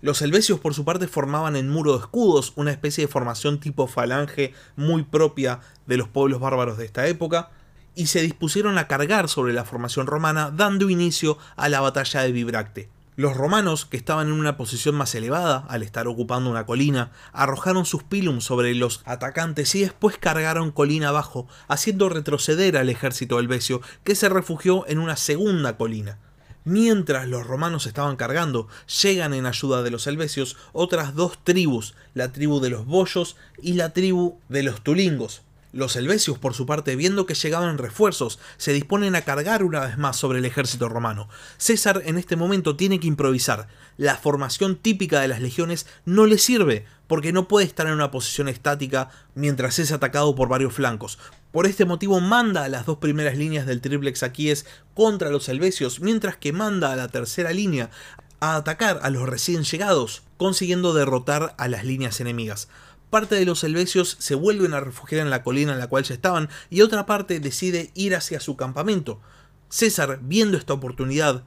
Los 0.00 0.20
helvecios 0.20 0.60
por 0.60 0.74
su 0.74 0.84
parte 0.84 1.08
formaban 1.08 1.56
en 1.56 1.70
muro 1.70 1.92
de 1.92 2.00
escudos, 2.00 2.52
una 2.56 2.72
especie 2.72 3.06
de 3.06 3.12
formación 3.12 3.58
tipo 3.58 3.86
falange 3.86 4.52
muy 4.76 5.02
propia 5.02 5.60
de 5.86 5.96
los 5.96 6.08
pueblos 6.08 6.40
bárbaros 6.40 6.76
de 6.76 6.84
esta 6.84 7.06
época, 7.06 7.50
y 7.94 8.06
se 8.06 8.20
dispusieron 8.20 8.76
a 8.76 8.88
cargar 8.88 9.28
sobre 9.28 9.52
la 9.52 9.64
formación 9.64 10.06
romana 10.06 10.50
dando 10.50 10.90
inicio 10.90 11.38
a 11.56 11.68
la 11.68 11.80
batalla 11.80 12.22
de 12.22 12.32
Vibracte. 12.32 12.88
Los 13.16 13.36
romanos, 13.36 13.84
que 13.84 13.96
estaban 13.96 14.26
en 14.26 14.32
una 14.32 14.56
posición 14.56 14.96
más 14.96 15.14
elevada, 15.14 15.64
al 15.68 15.84
estar 15.84 16.08
ocupando 16.08 16.50
una 16.50 16.66
colina, 16.66 17.12
arrojaron 17.32 17.86
sus 17.86 18.02
pilum 18.02 18.40
sobre 18.40 18.74
los 18.74 19.02
atacantes 19.04 19.72
y 19.76 19.82
después 19.82 20.18
cargaron 20.18 20.72
colina 20.72 21.10
abajo, 21.10 21.46
haciendo 21.68 22.08
retroceder 22.08 22.76
al 22.76 22.88
ejército 22.88 23.38
helvecio, 23.38 23.80
que 24.02 24.16
se 24.16 24.28
refugió 24.28 24.84
en 24.88 24.98
una 24.98 25.16
segunda 25.16 25.76
colina. 25.76 26.18
Mientras 26.64 27.28
los 27.28 27.46
romanos 27.46 27.86
estaban 27.86 28.16
cargando, 28.16 28.66
llegan 29.02 29.32
en 29.32 29.46
ayuda 29.46 29.84
de 29.84 29.92
los 29.92 30.08
helvecios 30.08 30.56
otras 30.72 31.14
dos 31.14 31.38
tribus, 31.44 31.94
la 32.14 32.32
tribu 32.32 32.58
de 32.58 32.70
los 32.70 32.84
bollos 32.84 33.36
y 33.62 33.74
la 33.74 33.92
tribu 33.92 34.40
de 34.48 34.64
los 34.64 34.82
tulingos, 34.82 35.42
los 35.74 35.96
helvecios, 35.96 36.38
por 36.38 36.54
su 36.54 36.66
parte, 36.66 36.94
viendo 36.94 37.26
que 37.26 37.34
llegaban 37.34 37.78
refuerzos, 37.78 38.38
se 38.56 38.72
disponen 38.72 39.16
a 39.16 39.22
cargar 39.22 39.64
una 39.64 39.80
vez 39.80 39.98
más 39.98 40.16
sobre 40.16 40.38
el 40.38 40.44
ejército 40.44 40.88
romano. 40.88 41.28
César 41.58 42.02
en 42.06 42.16
este 42.16 42.36
momento 42.36 42.76
tiene 42.76 43.00
que 43.00 43.08
improvisar. 43.08 43.66
La 43.96 44.16
formación 44.16 44.76
típica 44.76 45.20
de 45.20 45.28
las 45.28 45.40
legiones 45.40 45.86
no 46.04 46.26
le 46.26 46.38
sirve, 46.38 46.86
porque 47.08 47.32
no 47.32 47.48
puede 47.48 47.66
estar 47.66 47.86
en 47.86 47.94
una 47.94 48.12
posición 48.12 48.48
estática 48.48 49.10
mientras 49.34 49.80
es 49.80 49.90
atacado 49.90 50.34
por 50.36 50.48
varios 50.48 50.72
flancos. 50.72 51.18
Por 51.50 51.66
este 51.66 51.84
motivo 51.84 52.20
manda 52.20 52.64
a 52.64 52.68
las 52.68 52.86
dos 52.86 52.98
primeras 52.98 53.36
líneas 53.36 53.66
del 53.66 53.80
triplex 53.80 54.22
Aquíes 54.22 54.66
contra 54.94 55.30
los 55.30 55.48
helvecios, 55.48 56.00
mientras 56.00 56.36
que 56.36 56.52
manda 56.52 56.92
a 56.92 56.96
la 56.96 57.08
tercera 57.08 57.52
línea 57.52 57.90
a 58.38 58.56
atacar 58.56 59.00
a 59.02 59.10
los 59.10 59.28
recién 59.28 59.64
llegados, 59.64 60.22
consiguiendo 60.36 60.94
derrotar 60.94 61.54
a 61.58 61.66
las 61.66 61.84
líneas 61.84 62.20
enemigas 62.20 62.68
parte 63.10 63.34
de 63.36 63.44
los 63.44 63.62
helvecios 63.64 64.16
se 64.18 64.34
vuelven 64.34 64.74
a 64.74 64.80
refugiar 64.80 65.20
en 65.20 65.30
la 65.30 65.42
colina 65.42 65.72
en 65.72 65.78
la 65.78 65.88
cual 65.88 66.04
ya 66.04 66.14
estaban 66.14 66.48
y 66.70 66.80
otra 66.80 67.06
parte 67.06 67.40
decide 67.40 67.90
ir 67.94 68.14
hacia 68.14 68.40
su 68.40 68.56
campamento. 68.56 69.20
César, 69.68 70.20
viendo 70.22 70.56
esta 70.56 70.72
oportunidad, 70.72 71.44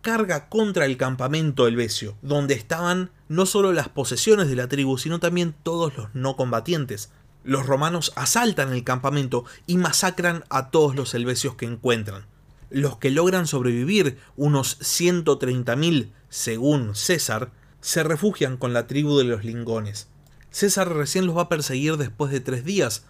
carga 0.00 0.48
contra 0.48 0.86
el 0.86 0.96
campamento 0.96 1.66
helvecio, 1.66 2.16
donde 2.22 2.54
estaban 2.54 3.10
no 3.28 3.46
solo 3.46 3.72
las 3.72 3.88
posesiones 3.88 4.48
de 4.48 4.56
la 4.56 4.68
tribu, 4.68 4.98
sino 4.98 5.20
también 5.20 5.54
todos 5.62 5.96
los 5.96 6.14
no 6.14 6.36
combatientes. 6.36 7.10
Los 7.44 7.66
romanos 7.66 8.12
asaltan 8.16 8.72
el 8.72 8.84
campamento 8.84 9.44
y 9.66 9.76
masacran 9.76 10.44
a 10.50 10.70
todos 10.70 10.94
los 10.94 11.14
helvecios 11.14 11.54
que 11.54 11.66
encuentran. 11.66 12.26
Los 12.70 12.98
que 12.98 13.10
logran 13.10 13.46
sobrevivir, 13.46 14.18
unos 14.36 14.78
130.000 14.80 16.10
según 16.28 16.94
César, 16.94 17.50
se 17.80 18.02
refugian 18.02 18.56
con 18.56 18.72
la 18.72 18.86
tribu 18.86 19.16
de 19.18 19.24
los 19.24 19.44
lingones. 19.44 20.08
César 20.58 20.92
recién 20.92 21.24
los 21.24 21.36
va 21.36 21.42
a 21.42 21.48
perseguir 21.48 21.98
después 21.98 22.32
de 22.32 22.40
tres 22.40 22.64
días, 22.64 23.04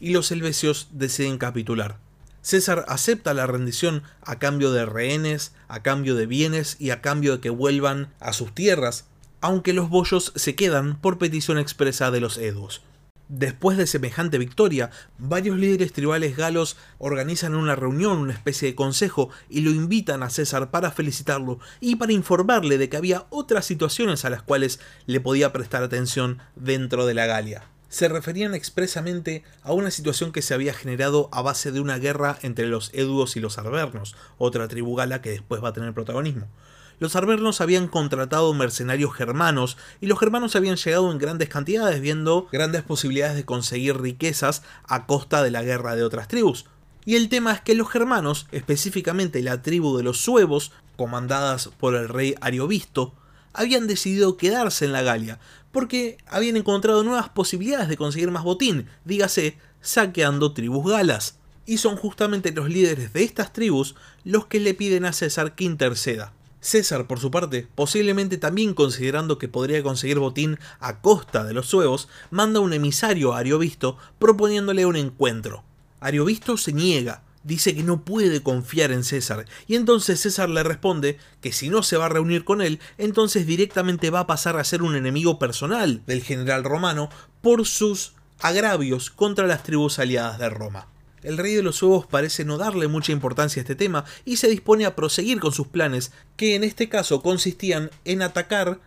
y 0.00 0.14
los 0.14 0.30
helvecios 0.30 0.88
deciden 0.90 1.36
capitular. 1.36 1.98
César 2.40 2.86
acepta 2.88 3.34
la 3.34 3.46
rendición 3.46 4.04
a 4.22 4.38
cambio 4.38 4.72
de 4.72 4.86
rehenes, 4.86 5.52
a 5.68 5.82
cambio 5.82 6.14
de 6.14 6.24
bienes 6.24 6.78
y 6.80 6.92
a 6.92 7.02
cambio 7.02 7.32
de 7.32 7.40
que 7.42 7.50
vuelvan 7.50 8.08
a 8.20 8.32
sus 8.32 8.54
tierras, 8.54 9.04
aunque 9.42 9.74
los 9.74 9.90
bollos 9.90 10.32
se 10.34 10.54
quedan 10.54 10.98
por 10.98 11.18
petición 11.18 11.58
expresa 11.58 12.10
de 12.10 12.20
los 12.20 12.38
Eduos. 12.38 12.80
Después 13.28 13.78
de 13.78 13.86
semejante 13.86 14.36
victoria, 14.36 14.90
varios 15.16 15.56
líderes 15.56 15.94
tribales 15.94 16.36
galos 16.36 16.76
organizan 16.98 17.54
una 17.54 17.74
reunión, 17.74 18.18
una 18.18 18.34
especie 18.34 18.68
de 18.68 18.74
consejo, 18.74 19.30
y 19.48 19.62
lo 19.62 19.70
invitan 19.70 20.22
a 20.22 20.28
César 20.28 20.70
para 20.70 20.90
felicitarlo 20.90 21.58
y 21.80 21.96
para 21.96 22.12
informarle 22.12 22.76
de 22.76 22.90
que 22.90 22.98
había 22.98 23.24
otras 23.30 23.64
situaciones 23.64 24.26
a 24.26 24.30
las 24.30 24.42
cuales 24.42 24.78
le 25.06 25.20
podía 25.20 25.52
prestar 25.52 25.82
atención 25.82 26.38
dentro 26.54 27.06
de 27.06 27.14
la 27.14 27.24
Galia. 27.24 27.64
Se 27.88 28.08
referían 28.08 28.54
expresamente 28.54 29.42
a 29.62 29.72
una 29.72 29.90
situación 29.90 30.30
que 30.30 30.42
se 30.42 30.52
había 30.52 30.74
generado 30.74 31.30
a 31.32 31.40
base 31.40 31.72
de 31.72 31.80
una 31.80 31.96
guerra 31.96 32.38
entre 32.42 32.66
los 32.66 32.90
Eduos 32.92 33.36
y 33.36 33.40
los 33.40 33.56
Arvernos, 33.56 34.16
otra 34.36 34.68
tribu 34.68 34.96
gala 34.96 35.22
que 35.22 35.30
después 35.30 35.64
va 35.64 35.68
a 35.68 35.72
tener 35.72 35.94
protagonismo 35.94 36.48
los 36.98 37.16
arvernos 37.16 37.60
habían 37.60 37.88
contratado 37.88 38.52
mercenarios 38.54 39.14
germanos 39.14 39.76
y 40.00 40.06
los 40.06 40.18
germanos 40.18 40.56
habían 40.56 40.76
llegado 40.76 41.10
en 41.10 41.18
grandes 41.18 41.48
cantidades 41.48 42.00
viendo 42.00 42.48
grandes 42.52 42.82
posibilidades 42.82 43.36
de 43.36 43.44
conseguir 43.44 44.00
riquezas 44.00 44.62
a 44.86 45.06
costa 45.06 45.42
de 45.42 45.50
la 45.50 45.62
guerra 45.62 45.96
de 45.96 46.04
otras 46.04 46.28
tribus. 46.28 46.66
Y 47.04 47.16
el 47.16 47.28
tema 47.28 47.52
es 47.52 47.60
que 47.60 47.74
los 47.74 47.90
germanos, 47.90 48.46
específicamente 48.50 49.42
la 49.42 49.62
tribu 49.62 49.96
de 49.96 50.02
los 50.02 50.20
suevos, 50.20 50.72
comandadas 50.96 51.68
por 51.78 51.94
el 51.94 52.08
rey 52.08 52.34
Ariovisto, 52.40 53.14
habían 53.52 53.86
decidido 53.86 54.36
quedarse 54.36 54.84
en 54.84 54.92
la 54.92 55.02
Galia, 55.02 55.38
porque 55.70 56.18
habían 56.26 56.56
encontrado 56.56 57.02
nuevas 57.04 57.28
posibilidades 57.28 57.88
de 57.88 57.96
conseguir 57.96 58.30
más 58.30 58.42
botín, 58.42 58.86
dígase, 59.04 59.58
saqueando 59.80 60.52
tribus 60.52 60.90
galas. 60.90 61.38
Y 61.66 61.78
son 61.78 61.96
justamente 61.96 62.52
los 62.52 62.68
líderes 62.68 63.12
de 63.12 63.24
estas 63.24 63.52
tribus 63.52 63.94
los 64.24 64.46
que 64.46 64.60
le 64.60 64.74
piden 64.74 65.04
a 65.04 65.12
César 65.12 65.54
que 65.54 65.64
interceda. 65.64 66.32
César, 66.64 67.06
por 67.06 67.20
su 67.20 67.30
parte, 67.30 67.68
posiblemente 67.74 68.38
también 68.38 68.72
considerando 68.72 69.36
que 69.36 69.48
podría 69.48 69.82
conseguir 69.82 70.18
botín 70.18 70.58
a 70.80 71.02
costa 71.02 71.44
de 71.44 71.52
los 71.52 71.66
suevos, 71.66 72.08
manda 72.30 72.60
un 72.60 72.72
emisario 72.72 73.34
a 73.34 73.38
Ariovisto 73.38 73.98
proponiéndole 74.18 74.86
un 74.86 74.96
encuentro. 74.96 75.62
Ariovisto 76.00 76.56
se 76.56 76.72
niega, 76.72 77.22
dice 77.42 77.74
que 77.74 77.82
no 77.82 78.06
puede 78.06 78.42
confiar 78.42 78.92
en 78.92 79.04
César, 79.04 79.44
y 79.66 79.76
entonces 79.76 80.20
César 80.20 80.48
le 80.48 80.62
responde 80.62 81.18
que 81.42 81.52
si 81.52 81.68
no 81.68 81.82
se 81.82 81.98
va 81.98 82.06
a 82.06 82.08
reunir 82.08 82.44
con 82.44 82.62
él, 82.62 82.80
entonces 82.96 83.46
directamente 83.46 84.08
va 84.08 84.20
a 84.20 84.26
pasar 84.26 84.56
a 84.56 84.64
ser 84.64 84.82
un 84.82 84.96
enemigo 84.96 85.38
personal 85.38 86.02
del 86.06 86.22
general 86.22 86.64
romano 86.64 87.10
por 87.42 87.66
sus 87.66 88.14
agravios 88.40 89.10
contra 89.10 89.46
las 89.46 89.64
tribus 89.64 89.98
aliadas 89.98 90.38
de 90.38 90.48
Roma 90.48 90.93
el 91.24 91.38
rey 91.38 91.54
de 91.54 91.62
los 91.62 91.82
huevos 91.82 92.06
parece 92.06 92.44
no 92.44 92.58
darle 92.58 92.86
mucha 92.86 93.12
importancia 93.12 93.60
a 93.60 93.64
este 93.64 93.74
tema 93.74 94.04
y 94.24 94.36
se 94.36 94.48
dispone 94.48 94.84
a 94.86 94.94
proseguir 94.94 95.40
con 95.40 95.52
sus 95.52 95.66
planes, 95.66 96.12
que 96.36 96.54
en 96.54 96.62
este 96.62 96.88
caso 96.88 97.22
consistían 97.22 97.90
en 98.04 98.22
atacar 98.22 98.80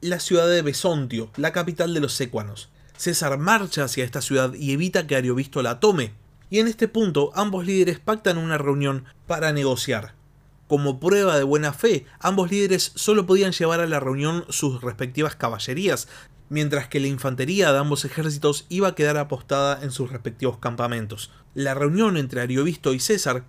la 0.00 0.18
ciudad 0.18 0.48
de 0.48 0.62
Besontio, 0.62 1.30
la 1.36 1.52
capital 1.52 1.94
de 1.94 2.00
los 2.00 2.14
secuanos. 2.14 2.70
César 2.96 3.38
marcha 3.38 3.84
hacia 3.84 4.04
esta 4.04 4.22
ciudad 4.22 4.54
y 4.54 4.72
evita 4.72 5.06
que 5.06 5.16
Ariovisto 5.16 5.62
la 5.62 5.80
tome, 5.80 6.12
y 6.48 6.60
en 6.60 6.68
este 6.68 6.88
punto 6.88 7.30
ambos 7.34 7.66
líderes 7.66 7.98
pactan 7.98 8.38
una 8.38 8.58
reunión 8.58 9.04
para 9.26 9.52
negociar. 9.52 10.14
Como 10.68 10.98
prueba 10.98 11.36
de 11.36 11.44
buena 11.44 11.72
fe, 11.72 12.06
ambos 12.18 12.50
líderes 12.50 12.92
solo 12.94 13.26
podían 13.26 13.52
llevar 13.52 13.80
a 13.80 13.86
la 13.86 14.00
reunión 14.00 14.44
sus 14.48 14.80
respectivas 14.80 15.36
caballerías, 15.36 16.08
mientras 16.48 16.88
que 16.88 17.00
la 17.00 17.08
infantería 17.08 17.72
de 17.72 17.78
ambos 17.78 18.04
ejércitos 18.04 18.66
iba 18.68 18.88
a 18.88 18.94
quedar 18.94 19.16
apostada 19.16 19.82
en 19.82 19.90
sus 19.90 20.10
respectivos 20.10 20.58
campamentos. 20.58 21.30
La 21.54 21.74
reunión 21.74 22.16
entre 22.16 22.40
Ariovisto 22.40 22.94
y 22.94 23.00
César 23.00 23.44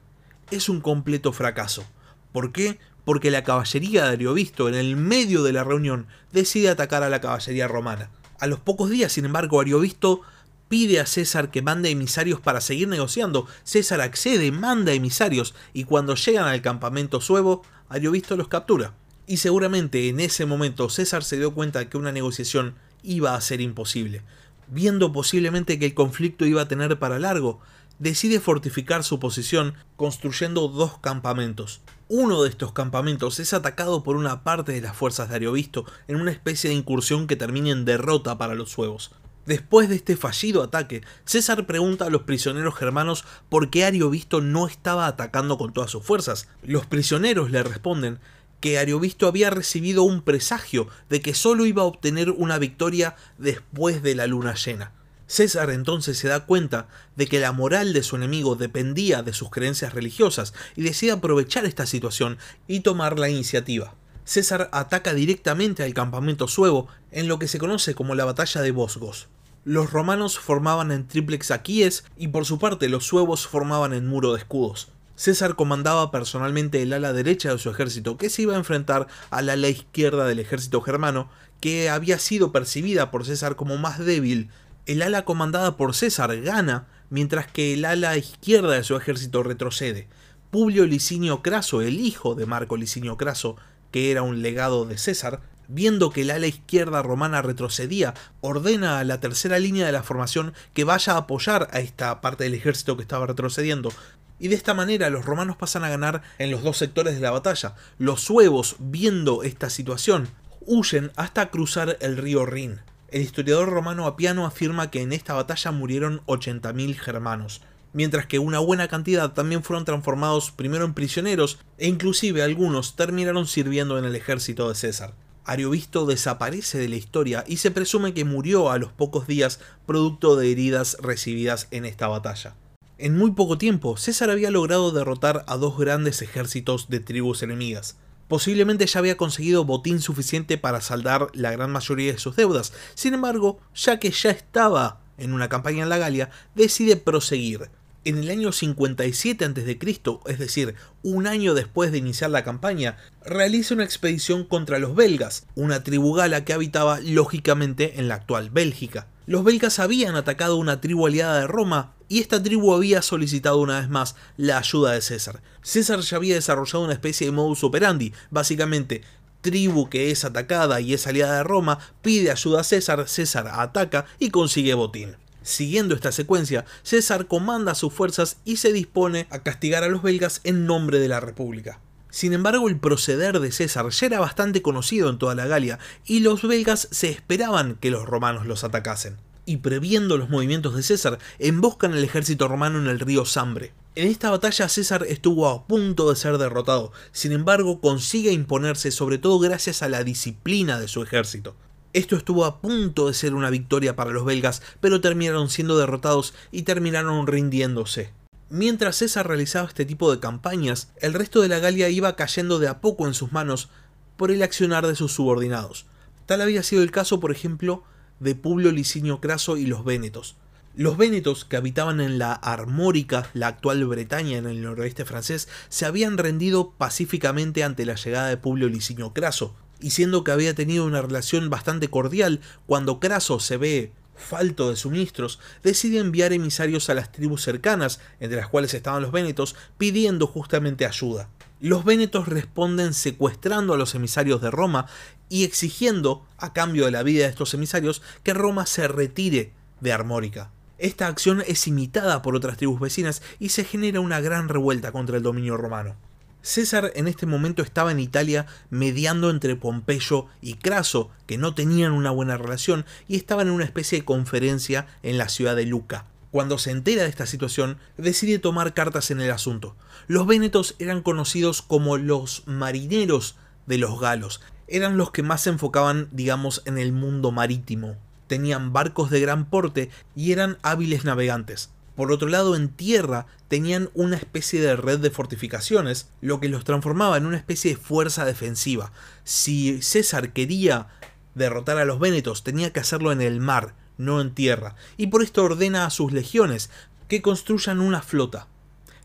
es 0.51 0.69
un 0.69 0.81
completo 0.81 1.33
fracaso. 1.33 1.85
¿Por 2.31 2.51
qué? 2.51 2.79
Porque 3.05 3.31
la 3.31 3.43
caballería 3.43 4.05
de 4.05 4.11
Ariovisto, 4.11 4.67
en 4.67 4.75
el 4.75 4.95
medio 4.95 5.43
de 5.43 5.53
la 5.53 5.63
reunión, 5.63 6.07
decide 6.31 6.69
atacar 6.69 7.03
a 7.03 7.09
la 7.09 7.21
caballería 7.21 7.67
romana. 7.67 8.09
A 8.39 8.47
los 8.47 8.59
pocos 8.59 8.89
días, 8.89 9.13
sin 9.13 9.25
embargo, 9.25 9.59
Ariovisto 9.59 10.21
pide 10.67 10.99
a 10.99 11.05
César 11.05 11.49
que 11.49 11.61
mande 11.61 11.89
emisarios 11.89 12.39
para 12.39 12.61
seguir 12.61 12.87
negociando. 12.87 13.47
César 13.63 14.01
accede, 14.01 14.51
manda 14.51 14.93
emisarios 14.93 15.55
y 15.73 15.85
cuando 15.85 16.15
llegan 16.15 16.47
al 16.47 16.61
campamento 16.61 17.21
suevo, 17.21 17.63
Ariovisto 17.89 18.35
los 18.35 18.47
captura. 18.47 18.93
Y 19.25 19.37
seguramente 19.37 20.07
en 20.09 20.19
ese 20.19 20.45
momento 20.45 20.89
César 20.89 21.23
se 21.23 21.37
dio 21.37 21.53
cuenta 21.53 21.79
de 21.79 21.89
que 21.89 21.97
una 21.97 22.11
negociación 22.11 22.75
iba 23.07 23.33
a 23.33 23.41
ser 23.41 23.61
imposible. 23.61 24.21
Viendo 24.67 25.13
posiblemente 25.13 25.79
que 25.79 25.85
el 25.85 25.93
conflicto 25.93 26.45
iba 26.45 26.61
a 26.61 26.67
tener 26.67 26.99
para 26.99 27.17
largo, 27.17 27.61
decide 27.99 28.39
fortificar 28.39 29.03
su 29.03 29.19
posición 29.19 29.73
construyendo 29.95 30.67
dos 30.67 30.99
campamentos. 30.99 31.81
Uno 32.09 32.43
de 32.43 32.49
estos 32.49 32.73
campamentos 32.73 33.39
es 33.39 33.53
atacado 33.53 34.03
por 34.03 34.17
una 34.17 34.43
parte 34.43 34.73
de 34.73 34.81
las 34.81 34.95
fuerzas 34.95 35.29
de 35.29 35.35
Ariovisto 35.35 35.85
en 36.07 36.17
una 36.17 36.31
especie 36.31 36.69
de 36.69 36.75
incursión 36.75 37.27
que 37.27 37.35
termina 37.35 37.71
en 37.71 37.85
derrota 37.85 38.37
para 38.37 38.55
los 38.55 38.69
suevos. 38.69 39.11
Después 39.45 39.87
de 39.87 39.95
este 39.95 40.17
fallido 40.17 40.61
ataque, 40.61 41.03
César 41.23 41.65
pregunta 41.65 42.05
a 42.05 42.09
los 42.09 42.23
prisioneros 42.23 42.75
germanos 42.75 43.23
por 43.47 43.69
qué 43.69 43.85
Ariovisto 43.85 44.41
no 44.41 44.67
estaba 44.67 45.07
atacando 45.07 45.57
con 45.57 45.71
todas 45.71 45.89
sus 45.89 46.03
fuerzas. 46.03 46.49
Los 46.63 46.85
prisioneros 46.85 47.49
le 47.49 47.63
responden 47.63 48.19
que 48.59 48.79
Ariovisto 48.79 49.27
había 49.27 49.49
recibido 49.49 50.03
un 50.03 50.21
presagio 50.21 50.87
de 51.09 51.21
que 51.21 51.33
solo 51.33 51.65
iba 51.65 51.83
a 51.83 51.85
obtener 51.85 52.31
una 52.31 52.57
victoria 52.57 53.15
después 53.37 54.01
de 54.03 54.15
la 54.15 54.27
luna 54.27 54.55
llena. 54.55 54.91
César 55.27 55.69
entonces 55.71 56.17
se 56.17 56.29
da 56.29 56.45
cuenta 56.45 56.87
de 57.15 57.27
que 57.27 57.39
la 57.39 57.51
moral 57.51 57.93
de 57.93 58.03
su 58.03 58.15
enemigo 58.15 58.55
dependía 58.55 59.23
de 59.23 59.33
sus 59.33 59.49
creencias 59.49 59.93
religiosas 59.93 60.53
y 60.75 60.83
decide 60.83 61.11
aprovechar 61.11 61.65
esta 61.65 61.85
situación 61.85 62.37
y 62.67 62.79
tomar 62.79 63.19
la 63.19 63.29
iniciativa. 63.29 63.93
César 64.23 64.69
ataca 64.71 65.13
directamente 65.13 65.83
al 65.83 65.93
campamento 65.93 66.47
suevo 66.47 66.87
en 67.11 67.27
lo 67.27 67.39
que 67.39 67.47
se 67.47 67.59
conoce 67.59 67.93
como 67.93 68.15
la 68.15 68.25
batalla 68.25 68.61
de 68.61 68.71
Bosgos 68.71 69.27
los 69.67 69.91
romanos 69.91 70.39
formaban 70.39 70.93
en 70.93 71.05
triplex 71.09 71.51
aquíes 71.51 72.05
y 72.15 72.29
por 72.29 72.45
su 72.45 72.57
parte 72.57 72.87
los 72.87 73.05
suevos 73.05 73.47
formaban 73.47 73.91
en 73.91 74.07
muro 74.07 74.31
de 74.31 74.39
escudos. 74.39 74.87
César 75.17 75.55
comandaba 75.55 76.11
personalmente 76.11 76.83
el 76.83 76.93
ala 76.93 77.11
derecha 77.11 77.51
de 77.51 77.57
su 77.57 77.71
ejército, 77.71 78.17
que 78.17 78.29
se 78.29 78.43
iba 78.43 78.53
a 78.53 78.57
enfrentar 78.57 79.07
al 79.31 79.49
ala 79.49 79.67
izquierda 79.67 80.25
del 80.25 80.37
ejército 80.37 80.79
germano, 80.81 81.27
que 81.59 81.89
había 81.89 82.19
sido 82.19 82.51
percibida 82.51 83.09
por 83.09 83.25
César 83.25 83.55
como 83.55 83.77
más 83.77 83.97
débil. 83.97 84.51
El 84.85 85.01
ala 85.01 85.25
comandada 85.25 85.75
por 85.75 85.95
César 85.95 86.39
gana, 86.41 86.87
mientras 87.09 87.47
que 87.47 87.73
el 87.73 87.85
ala 87.85 88.15
izquierda 88.15 88.73
de 88.73 88.83
su 88.83 88.95
ejército 88.95 89.41
retrocede. 89.41 90.07
Publio 90.51 90.85
Licinio 90.85 91.41
Craso, 91.41 91.81
el 91.81 91.99
hijo 91.99 92.35
de 92.35 92.45
Marco 92.45 92.77
Licinio 92.77 93.17
Craso, 93.17 93.57
que 93.91 94.11
era 94.11 94.21
un 94.21 94.43
legado 94.43 94.85
de 94.85 94.99
César, 94.99 95.41
viendo 95.67 96.11
que 96.11 96.21
el 96.21 96.31
ala 96.31 96.47
izquierda 96.47 97.01
romana 97.01 97.41
retrocedía, 97.41 98.13
ordena 98.41 98.99
a 98.99 99.03
la 99.03 99.19
tercera 99.19 99.59
línea 99.59 99.85
de 99.85 99.91
la 99.91 100.03
formación 100.03 100.53
que 100.73 100.83
vaya 100.83 101.13
a 101.13 101.17
apoyar 101.17 101.67
a 101.71 101.79
esta 101.79 102.21
parte 102.21 102.45
del 102.45 102.53
ejército 102.53 102.95
que 102.95 103.01
estaba 103.01 103.27
retrocediendo. 103.27 103.91
Y 104.39 104.49
de 104.49 104.55
esta 104.55 104.73
manera 104.73 105.09
los 105.09 105.25
romanos 105.25 105.57
pasan 105.57 105.83
a 105.83 105.89
ganar 105.89 106.21
en 106.37 106.51
los 106.51 106.63
dos 106.63 106.77
sectores 106.77 107.15
de 107.15 107.21
la 107.21 107.31
batalla. 107.31 107.75
Los 107.97 108.21
suevos, 108.21 108.75
viendo 108.79 109.43
esta 109.43 109.69
situación, 109.69 110.29
huyen 110.61 111.11
hasta 111.15 111.49
cruzar 111.49 111.97
el 112.01 112.17
río 112.17 112.45
Rin. 112.45 112.81
El 113.09 113.21
historiador 113.21 113.69
romano 113.69 114.05
Apiano 114.05 114.45
afirma 114.45 114.91
que 114.91 115.01
en 115.01 115.13
esta 115.13 115.33
batalla 115.33 115.71
murieron 115.71 116.21
80.000 116.25 116.95
germanos, 116.95 117.61
mientras 117.93 118.25
que 118.25 118.37
una 118.37 118.59
buena 118.59 118.89
cantidad 118.89 119.31
también 119.31 119.63
fueron 119.63 119.85
transformados 119.85 120.51
primero 120.51 120.83
en 120.83 120.93
prisioneros 120.93 121.57
e 121.77 121.87
inclusive 121.87 122.43
algunos 122.43 122.97
terminaron 122.97 123.47
sirviendo 123.47 123.97
en 123.97 124.03
el 124.03 124.15
ejército 124.15 124.67
de 124.67 124.75
César. 124.75 125.13
Ariovisto 125.45 126.05
desaparece 126.05 126.77
de 126.77 126.89
la 126.89 126.97
historia 126.97 127.45
y 127.47 127.57
se 127.57 127.71
presume 127.71 128.13
que 128.13 128.25
murió 128.25 128.69
a 128.69 128.77
los 128.77 128.91
pocos 128.91 129.25
días 129.25 129.61
producto 129.85 130.35
de 130.35 130.51
heridas 130.51 130.97
recibidas 131.01 131.69
en 131.71 131.85
esta 131.85 132.09
batalla. 132.09 132.55
En 132.99 133.15
muy 133.15 133.31
poco 133.31 133.59
tiempo, 133.59 133.95
César 133.95 134.31
había 134.31 134.49
logrado 134.49 134.91
derrotar 134.91 135.45
a 135.47 135.57
dos 135.57 135.77
grandes 135.77 136.23
ejércitos 136.23 136.89
de 136.89 136.99
tribus 136.99 137.43
enemigas. 137.43 137.97
Posiblemente 138.27 138.87
ya 138.87 138.99
había 138.99 139.17
conseguido 139.17 139.65
botín 139.65 140.01
suficiente 140.01 140.57
para 140.57 140.81
saldar 140.81 141.27
la 141.33 141.51
gran 141.51 141.71
mayoría 141.71 142.13
de 142.13 142.17
sus 142.17 142.35
deudas, 142.35 142.73
sin 142.95 143.13
embargo, 143.13 143.59
ya 143.75 143.99
que 143.99 144.09
ya 144.09 144.31
estaba 144.31 145.01
en 145.19 145.33
una 145.33 145.47
campaña 145.47 145.83
en 145.83 145.89
la 145.89 145.99
Galia, 145.99 146.31
decide 146.55 146.95
proseguir, 146.95 147.69
en 148.03 148.17
el 148.17 148.31
año 148.31 148.51
57 148.51 149.45
a.C., 149.45 149.79
es 150.25 150.39
decir, 150.39 150.73
un 151.03 151.27
año 151.27 151.53
después 151.53 151.91
de 151.91 151.99
iniciar 151.99 152.31
la 152.31 152.43
campaña, 152.43 152.97
realiza 153.23 153.75
una 153.75 153.83
expedición 153.83 154.43
contra 154.43 154.79
los 154.79 154.95
belgas, 154.95 155.45
una 155.55 155.83
tribu 155.83 156.13
gala 156.13 156.45
que 156.45 156.53
habitaba 156.53 156.99
lógicamente 157.01 157.99
en 157.99 158.07
la 158.07 158.15
actual 158.15 158.49
Bélgica. 158.49 159.07
Los 159.27 159.43
belgas 159.43 159.79
habían 159.79 160.15
atacado 160.15 160.55
una 160.55 160.79
tribu 160.79 161.05
aliada 161.05 161.41
de 161.41 161.47
Roma 161.47 161.96
y 162.09 162.19
esta 162.19 162.41
tribu 162.41 162.73
había 162.73 163.01
solicitado 163.01 163.57
una 163.57 163.79
vez 163.79 163.89
más 163.89 164.15
la 164.37 164.57
ayuda 164.57 164.91
de 164.91 165.01
César. 165.01 165.41
César 165.61 165.99
ya 166.01 166.17
había 166.17 166.35
desarrollado 166.35 166.83
una 166.83 166.93
especie 166.93 167.27
de 167.27 167.31
modus 167.31 167.63
operandi, 167.63 168.13
básicamente 168.29 169.01
tribu 169.41 169.89
que 169.89 170.11
es 170.11 170.25
atacada 170.25 170.81
y 170.81 170.93
es 170.93 171.07
aliada 171.07 171.37
de 171.37 171.43
Roma 171.43 171.79
pide 172.01 172.31
ayuda 172.31 172.61
a 172.61 172.63
César, 172.63 173.07
César 173.07 173.47
ataca 173.53 174.05
y 174.19 174.29
consigue 174.29 174.73
botín. 174.73 175.15
Siguiendo 175.41 175.95
esta 175.95 176.11
secuencia, 176.11 176.65
César 176.83 177.27
comanda 177.27 177.73
sus 177.73 177.93
fuerzas 177.93 178.37
y 178.43 178.57
se 178.57 178.73
dispone 178.73 179.27
a 179.29 179.39
castigar 179.43 179.83
a 179.83 179.87
los 179.87 180.03
belgas 180.03 180.41
en 180.43 180.65
nombre 180.65 180.99
de 180.99 181.07
la 181.07 181.21
República. 181.21 181.79
Sin 182.09 182.33
embargo, 182.33 182.67
el 182.67 182.79
proceder 182.79 183.39
de 183.39 183.51
César 183.51 183.89
ya 183.89 184.05
era 184.07 184.19
bastante 184.19 184.61
conocido 184.61 185.09
en 185.09 185.17
toda 185.17 185.35
la 185.35 185.45
Galia, 185.45 185.79
y 186.05 186.19
los 186.19 186.41
belgas 186.41 186.87
se 186.91 187.09
esperaban 187.09 187.75
que 187.75 187.91
los 187.91 188.05
romanos 188.05 188.45
los 188.45 188.63
atacasen. 188.63 189.17
Y 189.49 189.57
previendo 189.57 190.17
los 190.17 190.29
movimientos 190.29 190.75
de 190.75 190.83
César, 190.83 191.19
emboscan 191.39 191.93
el 191.93 192.03
ejército 192.03 192.49
romano 192.49 192.79
en 192.79 192.87
el 192.87 192.99
río 192.99 193.23
Sambre. 193.23 193.71
En 193.95 194.09
esta 194.09 194.29
batalla 194.29 194.67
César 194.67 195.05
estuvo 195.07 195.47
a 195.47 195.65
punto 195.67 196.09
de 196.09 196.17
ser 196.17 196.37
derrotado, 196.37 196.91
sin 197.13 197.31
embargo 197.31 197.79
consigue 197.79 198.33
imponerse 198.33 198.91
sobre 198.91 199.19
todo 199.19 199.39
gracias 199.39 199.81
a 199.81 199.87
la 199.87 200.03
disciplina 200.03 200.81
de 200.81 200.89
su 200.89 201.01
ejército. 201.01 201.55
Esto 201.93 202.17
estuvo 202.17 202.43
a 202.43 202.59
punto 202.59 203.07
de 203.07 203.13
ser 203.13 203.33
una 203.35 203.49
victoria 203.49 203.95
para 203.95 204.11
los 204.11 204.25
belgas, 204.25 204.61
pero 204.81 204.99
terminaron 204.99 205.49
siendo 205.49 205.77
derrotados 205.77 206.33
y 206.51 206.63
terminaron 206.63 207.25
rindiéndose. 207.25 208.11
Mientras 208.49 208.97
César 208.97 209.29
realizaba 209.29 209.69
este 209.69 209.85
tipo 209.85 210.11
de 210.11 210.19
campañas, 210.19 210.91
el 210.97 211.13
resto 211.13 211.41
de 211.41 211.47
la 211.47 211.59
Galia 211.59 211.87
iba 211.87 212.17
cayendo 212.17 212.59
de 212.59 212.67
a 212.67 212.81
poco 212.81 213.07
en 213.07 213.13
sus 213.13 213.31
manos 213.31 213.69
por 214.17 214.29
el 214.29 214.43
accionar 214.43 214.85
de 214.85 214.95
sus 214.95 215.13
subordinados. 215.13 215.85
Tal 216.25 216.41
había 216.41 216.63
sido 216.63 216.83
el 216.83 216.91
caso, 216.91 217.21
por 217.21 217.31
ejemplo, 217.31 217.85
de 218.19 218.35
Publio 218.35 218.71
Licinio 218.71 219.21
Craso 219.21 219.57
y 219.57 219.65
los 219.65 219.83
Vénetos. 219.85 220.35
Los 220.75 220.95
vénetos, 220.95 221.43
que 221.43 221.57
habitaban 221.57 221.99
en 222.01 222.19
la 222.19 222.33
Armórica, 222.33 223.29
la 223.33 223.47
actual 223.47 223.83
Bretaña 223.85 224.37
en 224.37 224.45
el 224.45 224.61
noroeste 224.61 225.05
francés, 225.05 225.47
se 225.69 225.87
habían 225.87 226.19
rendido 226.19 226.73
pacíficamente 226.77 227.63
ante 227.63 227.83
la 227.83 227.95
llegada 227.95 228.27
de 228.27 228.37
Publio 228.37 228.69
Licinio 228.69 229.11
Craso, 229.11 229.55
y 229.79 229.89
siendo 229.89 230.23
que 230.23 230.31
había 230.31 230.53
tenido 230.53 230.85
una 230.85 231.01
relación 231.01 231.49
bastante 231.49 231.89
cordial, 231.89 232.41
cuando 232.67 232.99
Craso 232.99 233.39
se 233.39 233.57
ve 233.57 233.91
falto 234.15 234.69
de 234.69 234.75
suministros, 234.75 235.39
decide 235.63 235.99
enviar 235.99 236.33
emisarios 236.33 236.89
a 236.89 236.93
las 236.93 237.11
tribus 237.11 237.43
cercanas, 237.43 237.99
entre 238.19 238.37
las 238.37 238.47
cuales 238.47 238.73
estaban 238.73 239.01
los 239.01 239.11
vénetos, 239.11 239.55
pidiendo 239.77 240.27
justamente 240.27 240.85
ayuda. 240.85 241.29
Los 241.59 241.85
vénetos 241.85 242.27
responden 242.27 242.93
secuestrando 242.93 243.73
a 243.73 243.77
los 243.77 243.95
emisarios 243.95 244.41
de 244.41 244.51
Roma 244.51 244.85
y 245.29 245.43
exigiendo, 245.43 246.25
a 246.37 246.53
cambio 246.53 246.85
de 246.85 246.91
la 246.91 247.03
vida 247.03 247.23
de 247.23 247.29
estos 247.29 247.53
emisarios, 247.53 248.01
que 248.23 248.33
Roma 248.33 248.65
se 248.65 248.87
retire 248.87 249.53
de 249.81 249.93
Armórica. 249.93 250.51
Esta 250.77 251.07
acción 251.07 251.43
es 251.47 251.67
imitada 251.67 252.21
por 252.21 252.35
otras 252.35 252.57
tribus 252.57 252.79
vecinas 252.79 253.21
y 253.39 253.49
se 253.49 253.63
genera 253.63 253.99
una 253.99 254.21
gran 254.21 254.47
revuelta 254.47 254.91
contra 254.91 255.17
el 255.17 255.23
dominio 255.23 255.57
romano. 255.57 255.95
César 256.41 256.91
en 256.95 257.07
este 257.07 257.25
momento 257.25 257.61
estaba 257.61 257.91
en 257.91 257.99
Italia 257.99 258.45
mediando 258.69 259.29
entre 259.29 259.55
Pompeyo 259.55 260.27
y 260.39 260.53
Craso, 260.53 261.09
que 261.25 261.37
no 261.37 261.53
tenían 261.55 261.91
una 261.91 262.11
buena 262.11 262.37
relación, 262.37 262.85
y 263.07 263.17
estaban 263.17 263.47
en 263.47 263.53
una 263.53 263.65
especie 263.65 263.99
de 263.99 264.05
conferencia 264.05 264.87
en 265.03 265.17
la 265.17 265.29
ciudad 265.29 265.55
de 265.55 265.65
Luca. 265.65 266.05
Cuando 266.31 266.57
se 266.57 266.71
entera 266.71 267.03
de 267.03 267.09
esta 267.09 267.25
situación, 267.25 267.79
decide 267.97 268.37
tomar 268.37 268.73
cartas 268.73 269.11
en 269.11 269.19
el 269.19 269.31
asunto. 269.31 269.75
Los 270.07 270.27
vénetos 270.27 270.75
eran 270.77 271.01
conocidos 271.01 271.61
como 271.61 271.97
los 271.97 272.43
marineros 272.45 273.35
de 273.65 273.77
los 273.79 273.99
galos. 273.99 274.41
Eran 274.67 274.97
los 274.97 275.11
que 275.11 275.23
más 275.23 275.41
se 275.41 275.49
enfocaban, 275.49 276.09
digamos, 276.11 276.61
en 276.65 276.77
el 276.77 276.91
mundo 276.91 277.31
marítimo. 277.31 277.95
Tenían 278.27 278.73
barcos 278.73 279.09
de 279.09 279.21
gran 279.21 279.49
porte 279.49 279.89
y 280.15 280.31
eran 280.31 280.57
hábiles 280.61 281.05
navegantes. 281.05 281.69
Por 281.95 282.11
otro 282.11 282.27
lado, 282.27 282.55
en 282.55 282.69
tierra 282.69 283.25
tenían 283.47 283.89
una 283.95 284.17
especie 284.17 284.61
de 284.61 284.75
red 284.75 284.99
de 284.99 285.09
fortificaciones, 285.09 286.09
lo 286.21 286.39
que 286.39 286.47
los 286.47 286.63
transformaba 286.63 287.17
en 287.17 287.25
una 287.25 287.37
especie 287.37 287.71
de 287.71 287.81
fuerza 287.81 288.23
defensiva. 288.23 288.91
Si 289.23 289.81
César 289.81 290.31
quería 290.31 290.89
derrotar 291.33 291.79
a 291.79 291.85
los 291.85 291.99
vénetos, 291.99 292.43
tenía 292.43 292.71
que 292.71 292.81
hacerlo 292.81 293.11
en 293.11 293.21
el 293.21 293.39
mar, 293.39 293.73
no 293.97 294.21
en 294.21 294.35
tierra, 294.35 294.75
y 294.95 295.07
por 295.07 295.23
esto 295.23 295.43
ordena 295.43 295.85
a 295.85 295.89
sus 295.89 296.11
legiones 296.11 296.69
que 297.07 297.21
construyan 297.21 297.79
una 297.79 298.01
flota. 298.01 298.47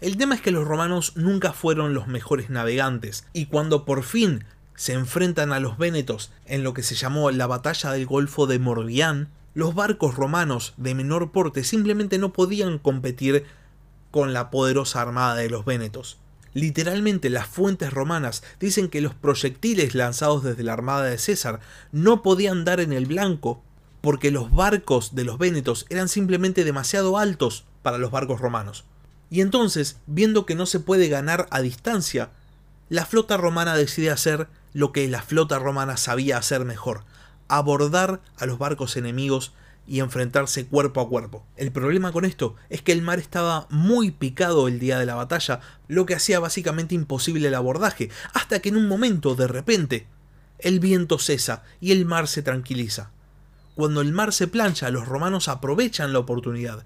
El 0.03 0.16
tema 0.16 0.35
es 0.35 0.42
que 0.42 0.51
los 0.51 0.66
romanos 0.66 1.12
nunca 1.16 1.53
fueron 1.53 1.94
los 1.94 2.09
mejores 2.09 2.51
navegantes, 2.51 3.25
y 3.33 3.46
cuando 3.46 3.85
por 3.85 4.03
fin 4.03 4.44
se 4.75 4.93
enfrentan 4.93 5.53
a 5.53 5.61
los 5.61 5.79
vénetos 5.79 6.33
en 6.47 6.65
lo 6.65 6.75
que 6.75 6.83
se 6.83 6.95
llamó 6.95 7.31
la 7.31 7.47
batalla 7.47 7.93
del 7.93 8.07
Golfo 8.07 8.47
de 8.47 8.59
Morbihan, 8.59 9.29
los 9.55 9.75
barcos 9.75 10.15
romanos 10.15 10.75
de 10.77 10.95
menor 10.95 11.31
porte 11.31 11.63
simplemente 11.65 12.19
no 12.19 12.33
podían 12.33 12.79
competir 12.79 13.45
con 14.11 14.33
la 14.33 14.51
poderosa 14.51 15.01
armada 15.01 15.35
de 15.35 15.51
los 15.51 15.65
vénetos. 15.65 16.19
Literalmente 16.55 17.31
las 17.31 17.47
fuentes 17.47 17.93
romanas 17.93 18.43
dicen 18.61 18.89
que 18.89 19.01
los 19.01 19.15
proyectiles 19.15 19.95
lanzados 19.95 20.43
desde 20.45 20.63
la 20.63 20.75
armada 20.75 21.05
de 21.05 21.19
César 21.19 21.61
no 21.93 22.23
podían 22.23 22.65
dar 22.65 22.81
en 22.81 22.93
el 22.93 23.07
blanco 23.07 23.63
porque 24.03 24.31
los 24.31 24.51
barcos 24.51 25.15
de 25.15 25.25
los 25.25 25.39
vénetos 25.39 25.87
eran 25.89 26.09
simplemente 26.09 26.65
demasiado 26.65 27.17
altos 27.17 27.65
para 27.83 27.99
los 27.99 28.11
barcos 28.11 28.41
romanos. 28.41 28.85
Y 29.31 29.41
entonces, 29.41 29.97
viendo 30.07 30.45
que 30.45 30.55
no 30.55 30.67
se 30.67 30.81
puede 30.81 31.09
ganar 31.09 31.47
a 31.51 31.63
distancia, 31.63 32.31
la 32.91 33.07
flota 33.07 33.39
romana 33.39 33.75
decide 33.75 34.11
hacer 34.11 34.49
lo 34.73 34.93
que 34.93 35.09
la 35.09 35.23
flota 35.23 35.59
romana 35.59 35.97
sabía 35.97 36.39
hacer 36.39 36.65
mejor, 36.65 37.05
abordar 37.49 38.21
a 38.37 38.47
los 38.47 38.59
barcos 38.59 38.97
enemigos 38.97 39.53
y 39.87 40.01
enfrentarse 40.01 40.67
cuerpo 40.67 41.01
a 41.01 41.09
cuerpo. 41.09 41.45
El 41.57 41.73
problema 41.73 42.13
con 42.13 42.25
esto 42.25 42.55
es 42.71 42.83
que 42.83 42.93
el 42.93 43.03
mar 43.03 43.19
estaba 43.19 43.67
muy 43.69 44.11
picado 44.11 44.69
el 44.69 44.79
día 44.79 44.99
de 44.99 45.07
la 45.07 45.17
batalla, 45.17 45.61
lo 45.89 46.07
que 46.07 46.15
hacía 46.15 46.41
básicamente 46.41 46.95
imposible 46.95 47.49
el 47.49 47.55
abordaje, 47.55 48.11
hasta 48.33 48.61
que 48.61 48.69
en 48.69 48.77
un 48.77 48.89
momento, 48.89 49.35
de 49.35 49.49
repente, 49.49 50.07
el 50.59 50.81
viento 50.81 51.19
cesa 51.19 51.65
y 51.81 51.93
el 51.93 52.07
mar 52.07 52.29
se 52.29 52.43
tranquiliza. 52.43 53.11
Cuando 53.75 54.01
el 54.01 54.13
mar 54.13 54.33
se 54.33 54.49
plancha, 54.49 54.91
los 54.91 55.07
romanos 55.07 55.49
aprovechan 55.49 56.13
la 56.13 56.21
oportunidad 56.21 56.85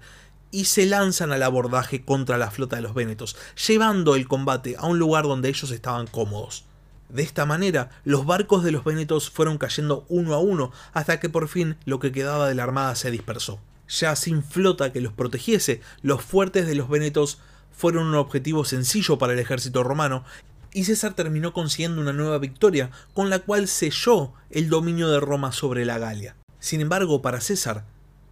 y 0.51 0.65
se 0.65 0.85
lanzan 0.85 1.31
al 1.31 1.43
abordaje 1.43 2.03
contra 2.03 2.37
la 2.37 2.49
flota 2.49 2.77
de 2.77 2.81
los 2.81 2.93
vénetos, 2.93 3.35
llevando 3.67 4.15
el 4.15 4.27
combate 4.27 4.75
a 4.77 4.85
un 4.85 4.97
lugar 4.97 5.25
donde 5.25 5.49
ellos 5.49 5.69
estaban 5.71 6.07
cómodos. 6.07 6.65
De 7.09 7.23
esta 7.23 7.45
manera, 7.45 7.89
los 8.03 8.25
barcos 8.25 8.63
de 8.63 8.71
los 8.71 8.83
Vénetos 8.83 9.29
fueron 9.29 9.57
cayendo 9.57 10.05
uno 10.09 10.33
a 10.33 10.39
uno 10.39 10.71
hasta 10.93 11.19
que 11.19 11.29
por 11.29 11.47
fin 11.47 11.77
lo 11.85 11.99
que 11.99 12.11
quedaba 12.11 12.47
de 12.49 12.55
la 12.55 12.63
armada 12.63 12.95
se 12.95 13.11
dispersó. 13.11 13.59
Ya 13.87 14.15
sin 14.15 14.43
flota 14.43 14.91
que 14.91 14.99
los 14.99 15.13
protegiese, 15.13 15.81
los 16.01 16.21
fuertes 16.21 16.67
de 16.67 16.75
los 16.75 16.89
Vénetos 16.89 17.39
fueron 17.71 18.07
un 18.07 18.15
objetivo 18.15 18.65
sencillo 18.65 19.17
para 19.17 19.33
el 19.33 19.39
ejército 19.39 19.83
romano 19.83 20.25
y 20.73 20.83
César 20.83 21.13
terminó 21.13 21.53
consiguiendo 21.53 22.01
una 22.01 22.11
nueva 22.11 22.39
victoria 22.39 22.91
con 23.13 23.29
la 23.29 23.39
cual 23.39 23.67
selló 23.67 24.33
el 24.49 24.69
dominio 24.69 25.09
de 25.09 25.19
Roma 25.19 25.51
sobre 25.51 25.85
la 25.85 25.97
Galia. 25.97 26.35
Sin 26.59 26.81
embargo, 26.81 27.21
para 27.21 27.39
César, 27.39 27.85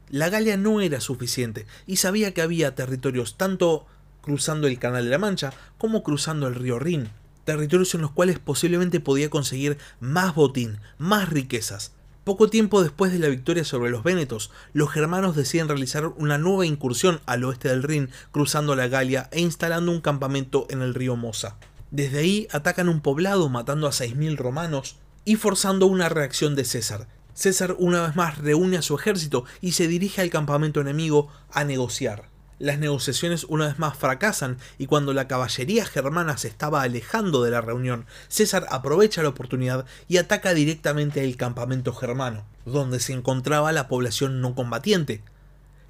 la 0.10 0.30
Galia 0.30 0.58
no 0.58 0.82
era 0.82 1.00
suficiente 1.00 1.66
y 1.88 1.96
sabía 1.96 2.34
que 2.34 2.42
había 2.42 2.76
territorios 2.76 3.38
tanto 3.38 3.88
cruzando 4.22 4.68
el 4.68 4.80
Canal 4.80 5.06
de 5.06 5.12
la 5.12 5.18
Mancha 5.18 5.54
como 5.78 6.04
cruzando 6.04 6.48
el 6.48 6.56
río 6.56 6.80
Rin, 6.80 7.10
territorios 7.46 7.96
en 7.96 8.02
los 8.02 8.12
cuales 8.12 8.40
posiblemente 8.40 9.00
podía 9.00 9.30
conseguir 9.30 9.78
más 10.02 10.36
botín, 10.36 10.80
más 10.98 11.30
riquezas. 11.30 11.94
Poco 12.26 12.50
tiempo 12.50 12.82
después 12.82 13.12
de 13.12 13.20
la 13.20 13.28
victoria 13.28 13.64
sobre 13.64 13.92
los 13.92 14.04
vénetos, 14.04 14.50
los 14.74 14.92
germanos 14.92 15.36
deciden 15.36 15.68
realizar 15.68 16.08
una 16.18 16.40
nueva 16.40 16.66
incursión 16.66 17.22
al 17.28 17.44
oeste 17.44 17.70
del 17.70 17.84
Rin, 17.84 18.10
cruzando 18.32 18.76
la 18.76 18.88
Galia 18.88 19.30
e 19.32 19.42
instalando 19.42 19.92
un 19.92 20.02
campamento 20.02 20.66
en 20.72 20.82
el 20.82 20.96
río 20.96 21.16
Mosa. 21.16 21.58
Desde 21.92 22.18
ahí 22.18 22.48
atacan 22.52 22.90
un 22.90 23.02
poblado 23.02 23.48
matando 23.48 23.86
a 23.86 23.92
6.000 23.92 24.38
romanos 24.38 24.98
y 25.24 25.36
forzando 25.36 25.86
una 25.86 26.10
reacción 26.10 26.56
de 26.56 26.66
César. 26.66 27.08
César 27.36 27.76
una 27.78 28.08
vez 28.08 28.16
más 28.16 28.40
reúne 28.40 28.78
a 28.78 28.82
su 28.82 28.96
ejército 28.96 29.46
y 29.62 29.74
se 29.74 29.88
dirige 29.88 30.22
al 30.22 30.32
campamento 30.32 30.82
enemigo 30.82 31.30
a 31.52 31.64
negociar. 31.64 32.35
Las 32.58 32.80
negociaciones 32.80 33.44
una 33.50 33.68
vez 33.68 33.80
más 33.80 33.98
fracasan 33.98 34.58
y 34.78 34.88
cuando 34.88 35.14
la 35.14 35.28
caballería 35.28 35.86
germana 35.86 36.38
se 36.38 36.48
estaba 36.48 36.84
alejando 36.84 37.44
de 37.44 37.52
la 37.52 37.60
reunión, 37.60 38.06
César 38.30 38.66
aprovecha 38.70 39.22
la 39.22 39.30
oportunidad 39.30 39.86
y 40.08 40.18
ataca 40.18 40.54
directamente 40.54 41.26
el 41.26 41.36
campamento 41.36 41.94
germano, 41.94 42.46
donde 42.66 43.02
se 43.02 43.12
encontraba 43.12 43.74
la 43.74 43.90
población 43.90 44.40
no 44.40 44.56
combatiente. 44.56 45.22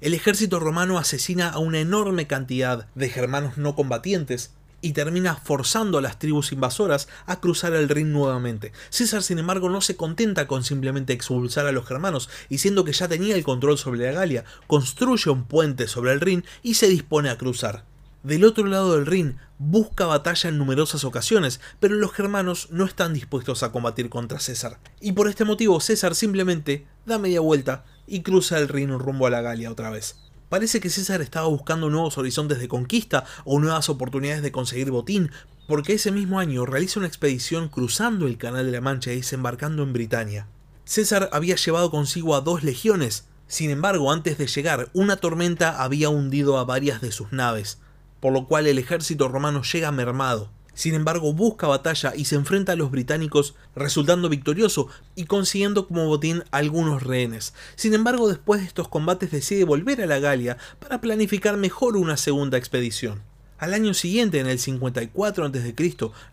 El 0.00 0.12
ejército 0.12 0.58
romano 0.58 0.98
asesina 0.98 1.50
a 1.50 1.58
una 1.58 1.78
enorme 1.78 2.26
cantidad 2.26 2.88
de 2.96 3.10
germanos 3.10 3.58
no 3.58 3.76
combatientes, 3.76 4.50
y 4.86 4.92
termina 4.92 5.34
forzando 5.34 5.98
a 5.98 6.00
las 6.00 6.20
tribus 6.20 6.52
invasoras 6.52 7.08
a 7.26 7.40
cruzar 7.40 7.74
el 7.74 7.88
Rin 7.88 8.12
nuevamente. 8.12 8.70
César, 8.88 9.24
sin 9.24 9.40
embargo, 9.40 9.68
no 9.68 9.80
se 9.80 9.96
contenta 9.96 10.46
con 10.46 10.62
simplemente 10.62 11.12
expulsar 11.12 11.66
a 11.66 11.72
los 11.72 11.86
germanos, 11.86 12.30
y 12.48 12.58
siendo 12.58 12.84
que 12.84 12.92
ya 12.92 13.08
tenía 13.08 13.34
el 13.34 13.42
control 13.42 13.78
sobre 13.78 14.06
la 14.06 14.12
Galia, 14.12 14.44
construye 14.68 15.28
un 15.30 15.44
puente 15.44 15.88
sobre 15.88 16.12
el 16.12 16.20
Rin 16.20 16.44
y 16.62 16.74
se 16.74 16.86
dispone 16.86 17.30
a 17.30 17.36
cruzar. 17.36 17.84
Del 18.22 18.44
otro 18.44 18.64
lado 18.66 18.94
del 18.94 19.06
Rin 19.06 19.38
busca 19.58 20.06
batalla 20.06 20.50
en 20.50 20.58
numerosas 20.58 21.02
ocasiones, 21.02 21.60
pero 21.80 21.96
los 21.96 22.12
germanos 22.12 22.68
no 22.70 22.84
están 22.84 23.12
dispuestos 23.12 23.64
a 23.64 23.72
combatir 23.72 24.08
contra 24.08 24.38
César. 24.38 24.78
Y 25.00 25.12
por 25.12 25.28
este 25.28 25.44
motivo 25.44 25.80
César 25.80 26.14
simplemente 26.14 26.86
da 27.06 27.18
media 27.18 27.40
vuelta 27.40 27.84
y 28.06 28.22
cruza 28.22 28.56
el 28.58 28.68
Rin 28.68 28.96
rumbo 28.96 29.26
a 29.26 29.30
la 29.30 29.42
Galia 29.42 29.72
otra 29.72 29.90
vez. 29.90 30.16
Parece 30.48 30.80
que 30.80 30.90
César 30.90 31.22
estaba 31.22 31.48
buscando 31.48 31.90
nuevos 31.90 32.18
horizontes 32.18 32.58
de 32.58 32.68
conquista 32.68 33.24
o 33.44 33.58
nuevas 33.58 33.88
oportunidades 33.88 34.42
de 34.42 34.52
conseguir 34.52 34.90
botín, 34.92 35.30
porque 35.66 35.94
ese 35.94 36.12
mismo 36.12 36.38
año 36.38 36.64
realiza 36.64 37.00
una 37.00 37.08
expedición 37.08 37.68
cruzando 37.68 38.28
el 38.28 38.38
Canal 38.38 38.66
de 38.66 38.72
la 38.72 38.80
Mancha 38.80 39.12
y 39.12 39.16
desembarcando 39.16 39.82
en 39.82 39.92
Britania. 39.92 40.46
César 40.84 41.28
había 41.32 41.56
llevado 41.56 41.90
consigo 41.90 42.36
a 42.36 42.40
dos 42.40 42.62
legiones, 42.62 43.26
sin 43.48 43.70
embargo, 43.70 44.12
antes 44.12 44.38
de 44.38 44.46
llegar, 44.46 44.88
una 44.92 45.16
tormenta 45.16 45.82
había 45.82 46.10
hundido 46.10 46.58
a 46.58 46.64
varias 46.64 47.00
de 47.00 47.10
sus 47.10 47.32
naves, 47.32 47.78
por 48.20 48.32
lo 48.32 48.46
cual 48.46 48.68
el 48.68 48.78
ejército 48.78 49.28
romano 49.28 49.62
llega 49.62 49.90
mermado. 49.90 50.50
Sin 50.76 50.94
embargo, 50.94 51.32
busca 51.32 51.66
batalla 51.66 52.12
y 52.14 52.26
se 52.26 52.34
enfrenta 52.34 52.72
a 52.72 52.76
los 52.76 52.90
británicos, 52.90 53.54
resultando 53.74 54.28
victorioso 54.28 54.88
y 55.14 55.24
consiguiendo 55.24 55.88
como 55.88 56.06
botín 56.06 56.44
algunos 56.50 57.02
rehenes. 57.02 57.54
Sin 57.76 57.94
embargo, 57.94 58.28
después 58.28 58.60
de 58.60 58.66
estos 58.66 58.86
combates 58.86 59.30
decide 59.30 59.64
volver 59.64 60.02
a 60.02 60.06
la 60.06 60.18
Galia 60.18 60.58
para 60.78 61.00
planificar 61.00 61.56
mejor 61.56 61.96
una 61.96 62.18
segunda 62.18 62.58
expedición. 62.58 63.22
Al 63.56 63.72
año 63.72 63.94
siguiente, 63.94 64.38
en 64.38 64.48
el 64.48 64.58
54 64.58 65.46
a.C., 65.46 65.74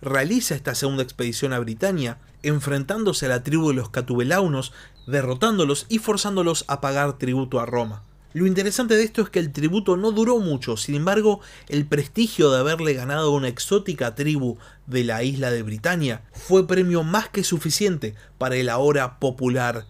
realiza 0.02 0.56
esta 0.56 0.76
segunda 0.76 1.04
expedición 1.04 1.54
a 1.54 1.60
Britania, 1.60 2.18
enfrentándose 2.42 3.28
a 3.28 3.30
la 3.30 3.44
tribu 3.44 3.70
de 3.70 3.76
los 3.76 3.92
Catubelaunos, 3.92 4.74
derrotándolos 5.08 5.86
y 5.88 6.00
forzándolos 6.00 6.66
a 6.68 6.82
pagar 6.82 7.18
tributo 7.18 7.62
a 7.62 7.66
Roma. 7.66 8.04
Lo 8.34 8.48
interesante 8.48 8.96
de 8.96 9.04
esto 9.04 9.22
es 9.22 9.30
que 9.30 9.38
el 9.38 9.52
tributo 9.52 9.96
no 9.96 10.12
duró 10.12 10.40
mucho, 10.40 10.76
sin 10.76 10.96
embargo, 10.96 11.40
el 11.70 11.86
prestigio 11.86 12.52
de 12.52 12.60
haberle 12.60 12.96
ganado 12.96 13.28
a 13.28 13.36
una 13.36 13.48
exótica 13.48 14.16
tribu 14.16 14.58
de 14.88 15.04
la 15.04 15.24
isla 15.24 15.52
de 15.52 15.62
Britania 15.62 16.24
fue 16.34 16.68
premio 16.68 17.04
más 17.04 17.30
que 17.30 17.44
suficiente 17.44 18.16
para 18.40 18.56
el 18.56 18.70
ahora 18.70 19.20
popular 19.20 19.86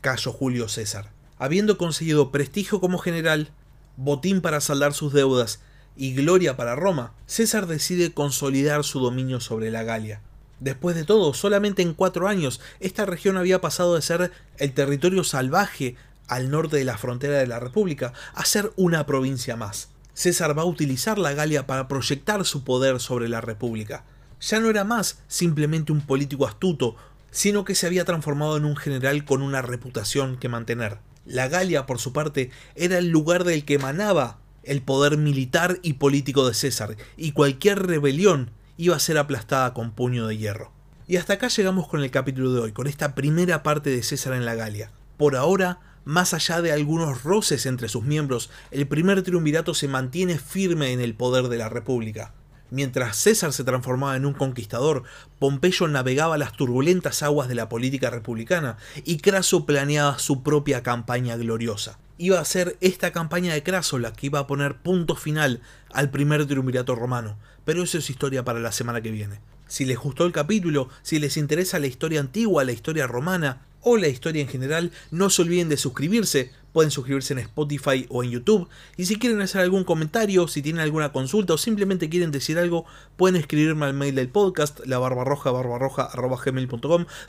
Cayo 0.00 0.32
Julio 0.32 0.68
César. 0.68 1.12
Habiendo 1.36 1.76
conseguido 1.76 2.32
prestigio 2.32 2.80
como 2.80 2.96
general, 2.96 3.50
botín 3.98 4.40
para 4.40 4.62
saldar 4.62 4.94
sus 4.94 5.12
deudas 5.12 5.60
y 5.94 6.14
gloria 6.14 6.56
para 6.56 6.76
Roma, 6.76 7.12
César 7.26 7.66
decide 7.66 8.14
consolidar 8.14 8.82
su 8.84 8.98
dominio 8.98 9.40
sobre 9.40 9.70
la 9.70 9.82
Galia. 9.82 10.22
Después 10.58 10.96
de 10.96 11.04
todo, 11.04 11.34
solamente 11.34 11.82
en 11.82 11.92
cuatro 11.92 12.28
años, 12.28 12.62
esta 12.80 13.04
región 13.04 13.36
había 13.36 13.60
pasado 13.60 13.94
de 13.94 14.02
ser 14.02 14.32
el 14.56 14.72
territorio 14.72 15.22
salvaje 15.22 15.96
al 16.28 16.50
norte 16.50 16.76
de 16.76 16.84
la 16.84 16.98
frontera 16.98 17.38
de 17.38 17.46
la 17.46 17.60
República, 17.60 18.12
a 18.34 18.44
ser 18.44 18.72
una 18.76 19.06
provincia 19.06 19.56
más. 19.56 19.90
César 20.14 20.56
va 20.56 20.62
a 20.62 20.66
utilizar 20.66 21.18
la 21.18 21.32
Galia 21.32 21.66
para 21.66 21.88
proyectar 21.88 22.44
su 22.44 22.64
poder 22.64 23.00
sobre 23.00 23.28
la 23.28 23.40
República. 23.40 24.04
Ya 24.40 24.60
no 24.60 24.70
era 24.70 24.84
más 24.84 25.22
simplemente 25.26 25.92
un 25.92 26.00
político 26.00 26.46
astuto, 26.46 26.96
sino 27.30 27.64
que 27.64 27.74
se 27.74 27.86
había 27.86 28.04
transformado 28.04 28.56
en 28.56 28.64
un 28.64 28.76
general 28.76 29.24
con 29.24 29.42
una 29.42 29.60
reputación 29.60 30.36
que 30.36 30.48
mantener. 30.48 30.98
La 31.26 31.48
Galia, 31.48 31.86
por 31.86 31.98
su 31.98 32.12
parte, 32.12 32.50
era 32.76 32.98
el 32.98 33.08
lugar 33.08 33.44
del 33.44 33.64
que 33.64 33.74
emanaba 33.74 34.38
el 34.62 34.82
poder 34.82 35.16
militar 35.18 35.78
y 35.82 35.94
político 35.94 36.46
de 36.46 36.54
César, 36.54 36.96
y 37.16 37.32
cualquier 37.32 37.86
rebelión 37.86 38.50
iba 38.76 38.96
a 38.96 39.00
ser 39.00 39.18
aplastada 39.18 39.74
con 39.74 39.90
puño 39.92 40.26
de 40.26 40.36
hierro. 40.36 40.72
Y 41.06 41.16
hasta 41.16 41.34
acá 41.34 41.48
llegamos 41.48 41.88
con 41.88 42.02
el 42.02 42.10
capítulo 42.10 42.52
de 42.52 42.60
hoy, 42.60 42.72
con 42.72 42.86
esta 42.86 43.14
primera 43.14 43.62
parte 43.62 43.90
de 43.90 44.02
César 44.02 44.34
en 44.34 44.44
la 44.44 44.54
Galia. 44.54 44.90
Por 45.16 45.36
ahora, 45.36 45.80
más 46.04 46.34
allá 46.34 46.60
de 46.62 46.72
algunos 46.72 47.22
roces 47.22 47.66
entre 47.66 47.88
sus 47.88 48.04
miembros, 48.04 48.50
el 48.70 48.86
primer 48.86 49.22
triunvirato 49.22 49.74
se 49.74 49.88
mantiene 49.88 50.38
firme 50.38 50.92
en 50.92 51.00
el 51.00 51.14
poder 51.14 51.48
de 51.48 51.58
la 51.58 51.68
República. 51.68 52.32
Mientras 52.70 53.16
César 53.16 53.52
se 53.52 53.62
transformaba 53.62 54.16
en 54.16 54.26
un 54.26 54.32
conquistador, 54.32 55.04
Pompeyo 55.38 55.86
navegaba 55.86 56.38
las 56.38 56.52
turbulentas 56.52 57.22
aguas 57.22 57.48
de 57.48 57.54
la 57.54 57.68
política 57.68 58.10
republicana 58.10 58.78
y 59.04 59.18
Craso 59.18 59.64
planeaba 59.64 60.18
su 60.18 60.42
propia 60.42 60.82
campaña 60.82 61.36
gloriosa. 61.36 61.98
Iba 62.18 62.40
a 62.40 62.44
ser 62.44 62.76
esta 62.80 63.12
campaña 63.12 63.54
de 63.54 63.62
Craso 63.62 63.98
la 63.98 64.12
que 64.12 64.26
iba 64.26 64.38
a 64.40 64.46
poner 64.46 64.76
punto 64.76 65.14
final 65.14 65.60
al 65.92 66.10
primer 66.10 66.46
triunvirato 66.46 66.94
romano, 66.94 67.36
pero 67.64 67.82
eso 67.82 67.98
es 67.98 68.10
historia 68.10 68.44
para 68.44 68.60
la 68.60 68.72
semana 68.72 69.00
que 69.00 69.10
viene. 69.10 69.40
Si 69.66 69.84
les 69.84 69.98
gustó 69.98 70.26
el 70.26 70.32
capítulo, 70.32 70.88
si 71.02 71.18
les 71.18 71.36
interesa 71.36 71.78
la 71.78 71.86
historia 71.86 72.20
antigua, 72.20 72.64
la 72.64 72.72
historia 72.72 73.06
romana 73.06 73.62
o 73.84 73.96
la 73.96 74.08
historia 74.08 74.42
en 74.42 74.48
general, 74.48 74.90
no 75.10 75.30
se 75.30 75.42
olviden 75.42 75.68
de 75.68 75.76
suscribirse. 75.76 76.50
Pueden 76.72 76.90
suscribirse 76.90 77.34
en 77.34 77.38
Spotify 77.38 78.06
o 78.08 78.24
en 78.24 78.30
YouTube. 78.30 78.68
Y 78.96 79.04
si 79.04 79.16
quieren 79.16 79.40
hacer 79.40 79.60
algún 79.60 79.84
comentario, 79.84 80.48
si 80.48 80.60
tienen 80.60 80.82
alguna 80.82 81.12
consulta 81.12 81.54
o 81.54 81.58
simplemente 81.58 82.08
quieren 82.08 82.32
decir 82.32 82.58
algo, 82.58 82.84
pueden 83.16 83.36
escribirme 83.36 83.86
al 83.86 83.94
mail 83.94 84.16
del 84.16 84.28
podcast, 84.28 84.80
la. 84.84 84.98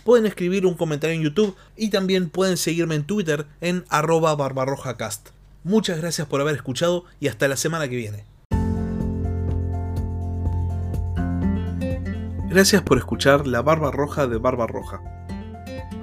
Pueden 0.04 0.26
escribir 0.26 0.65
un 0.65 0.74
comentario 0.74 1.15
en 1.15 1.22
YouTube 1.22 1.56
y 1.78 1.89
también 1.89 2.30
pueden 2.30 2.58
seguirme 2.58 2.96
en 2.96 3.04
Twitter 3.04 3.46
en 3.62 3.86
arroba 3.89 4.36
barbarrojacast. 4.36 5.30
Muchas 5.63 6.00
gracias 6.00 6.28
por 6.28 6.41
haber 6.41 6.56
escuchado 6.56 7.06
y 7.20 7.28
hasta 7.28 7.48
la 7.48 7.58
semana 7.58 7.88
que 7.88 7.98
viene. 7.98 8.24
Gracias 12.50 12.82
por 12.84 12.98
escuchar 12.98 13.46
La 13.46 13.62
Barba 13.62 13.91
Roja 13.91 14.28
de 14.28 14.38
Barba 14.38 14.65
Roja. 14.65 15.25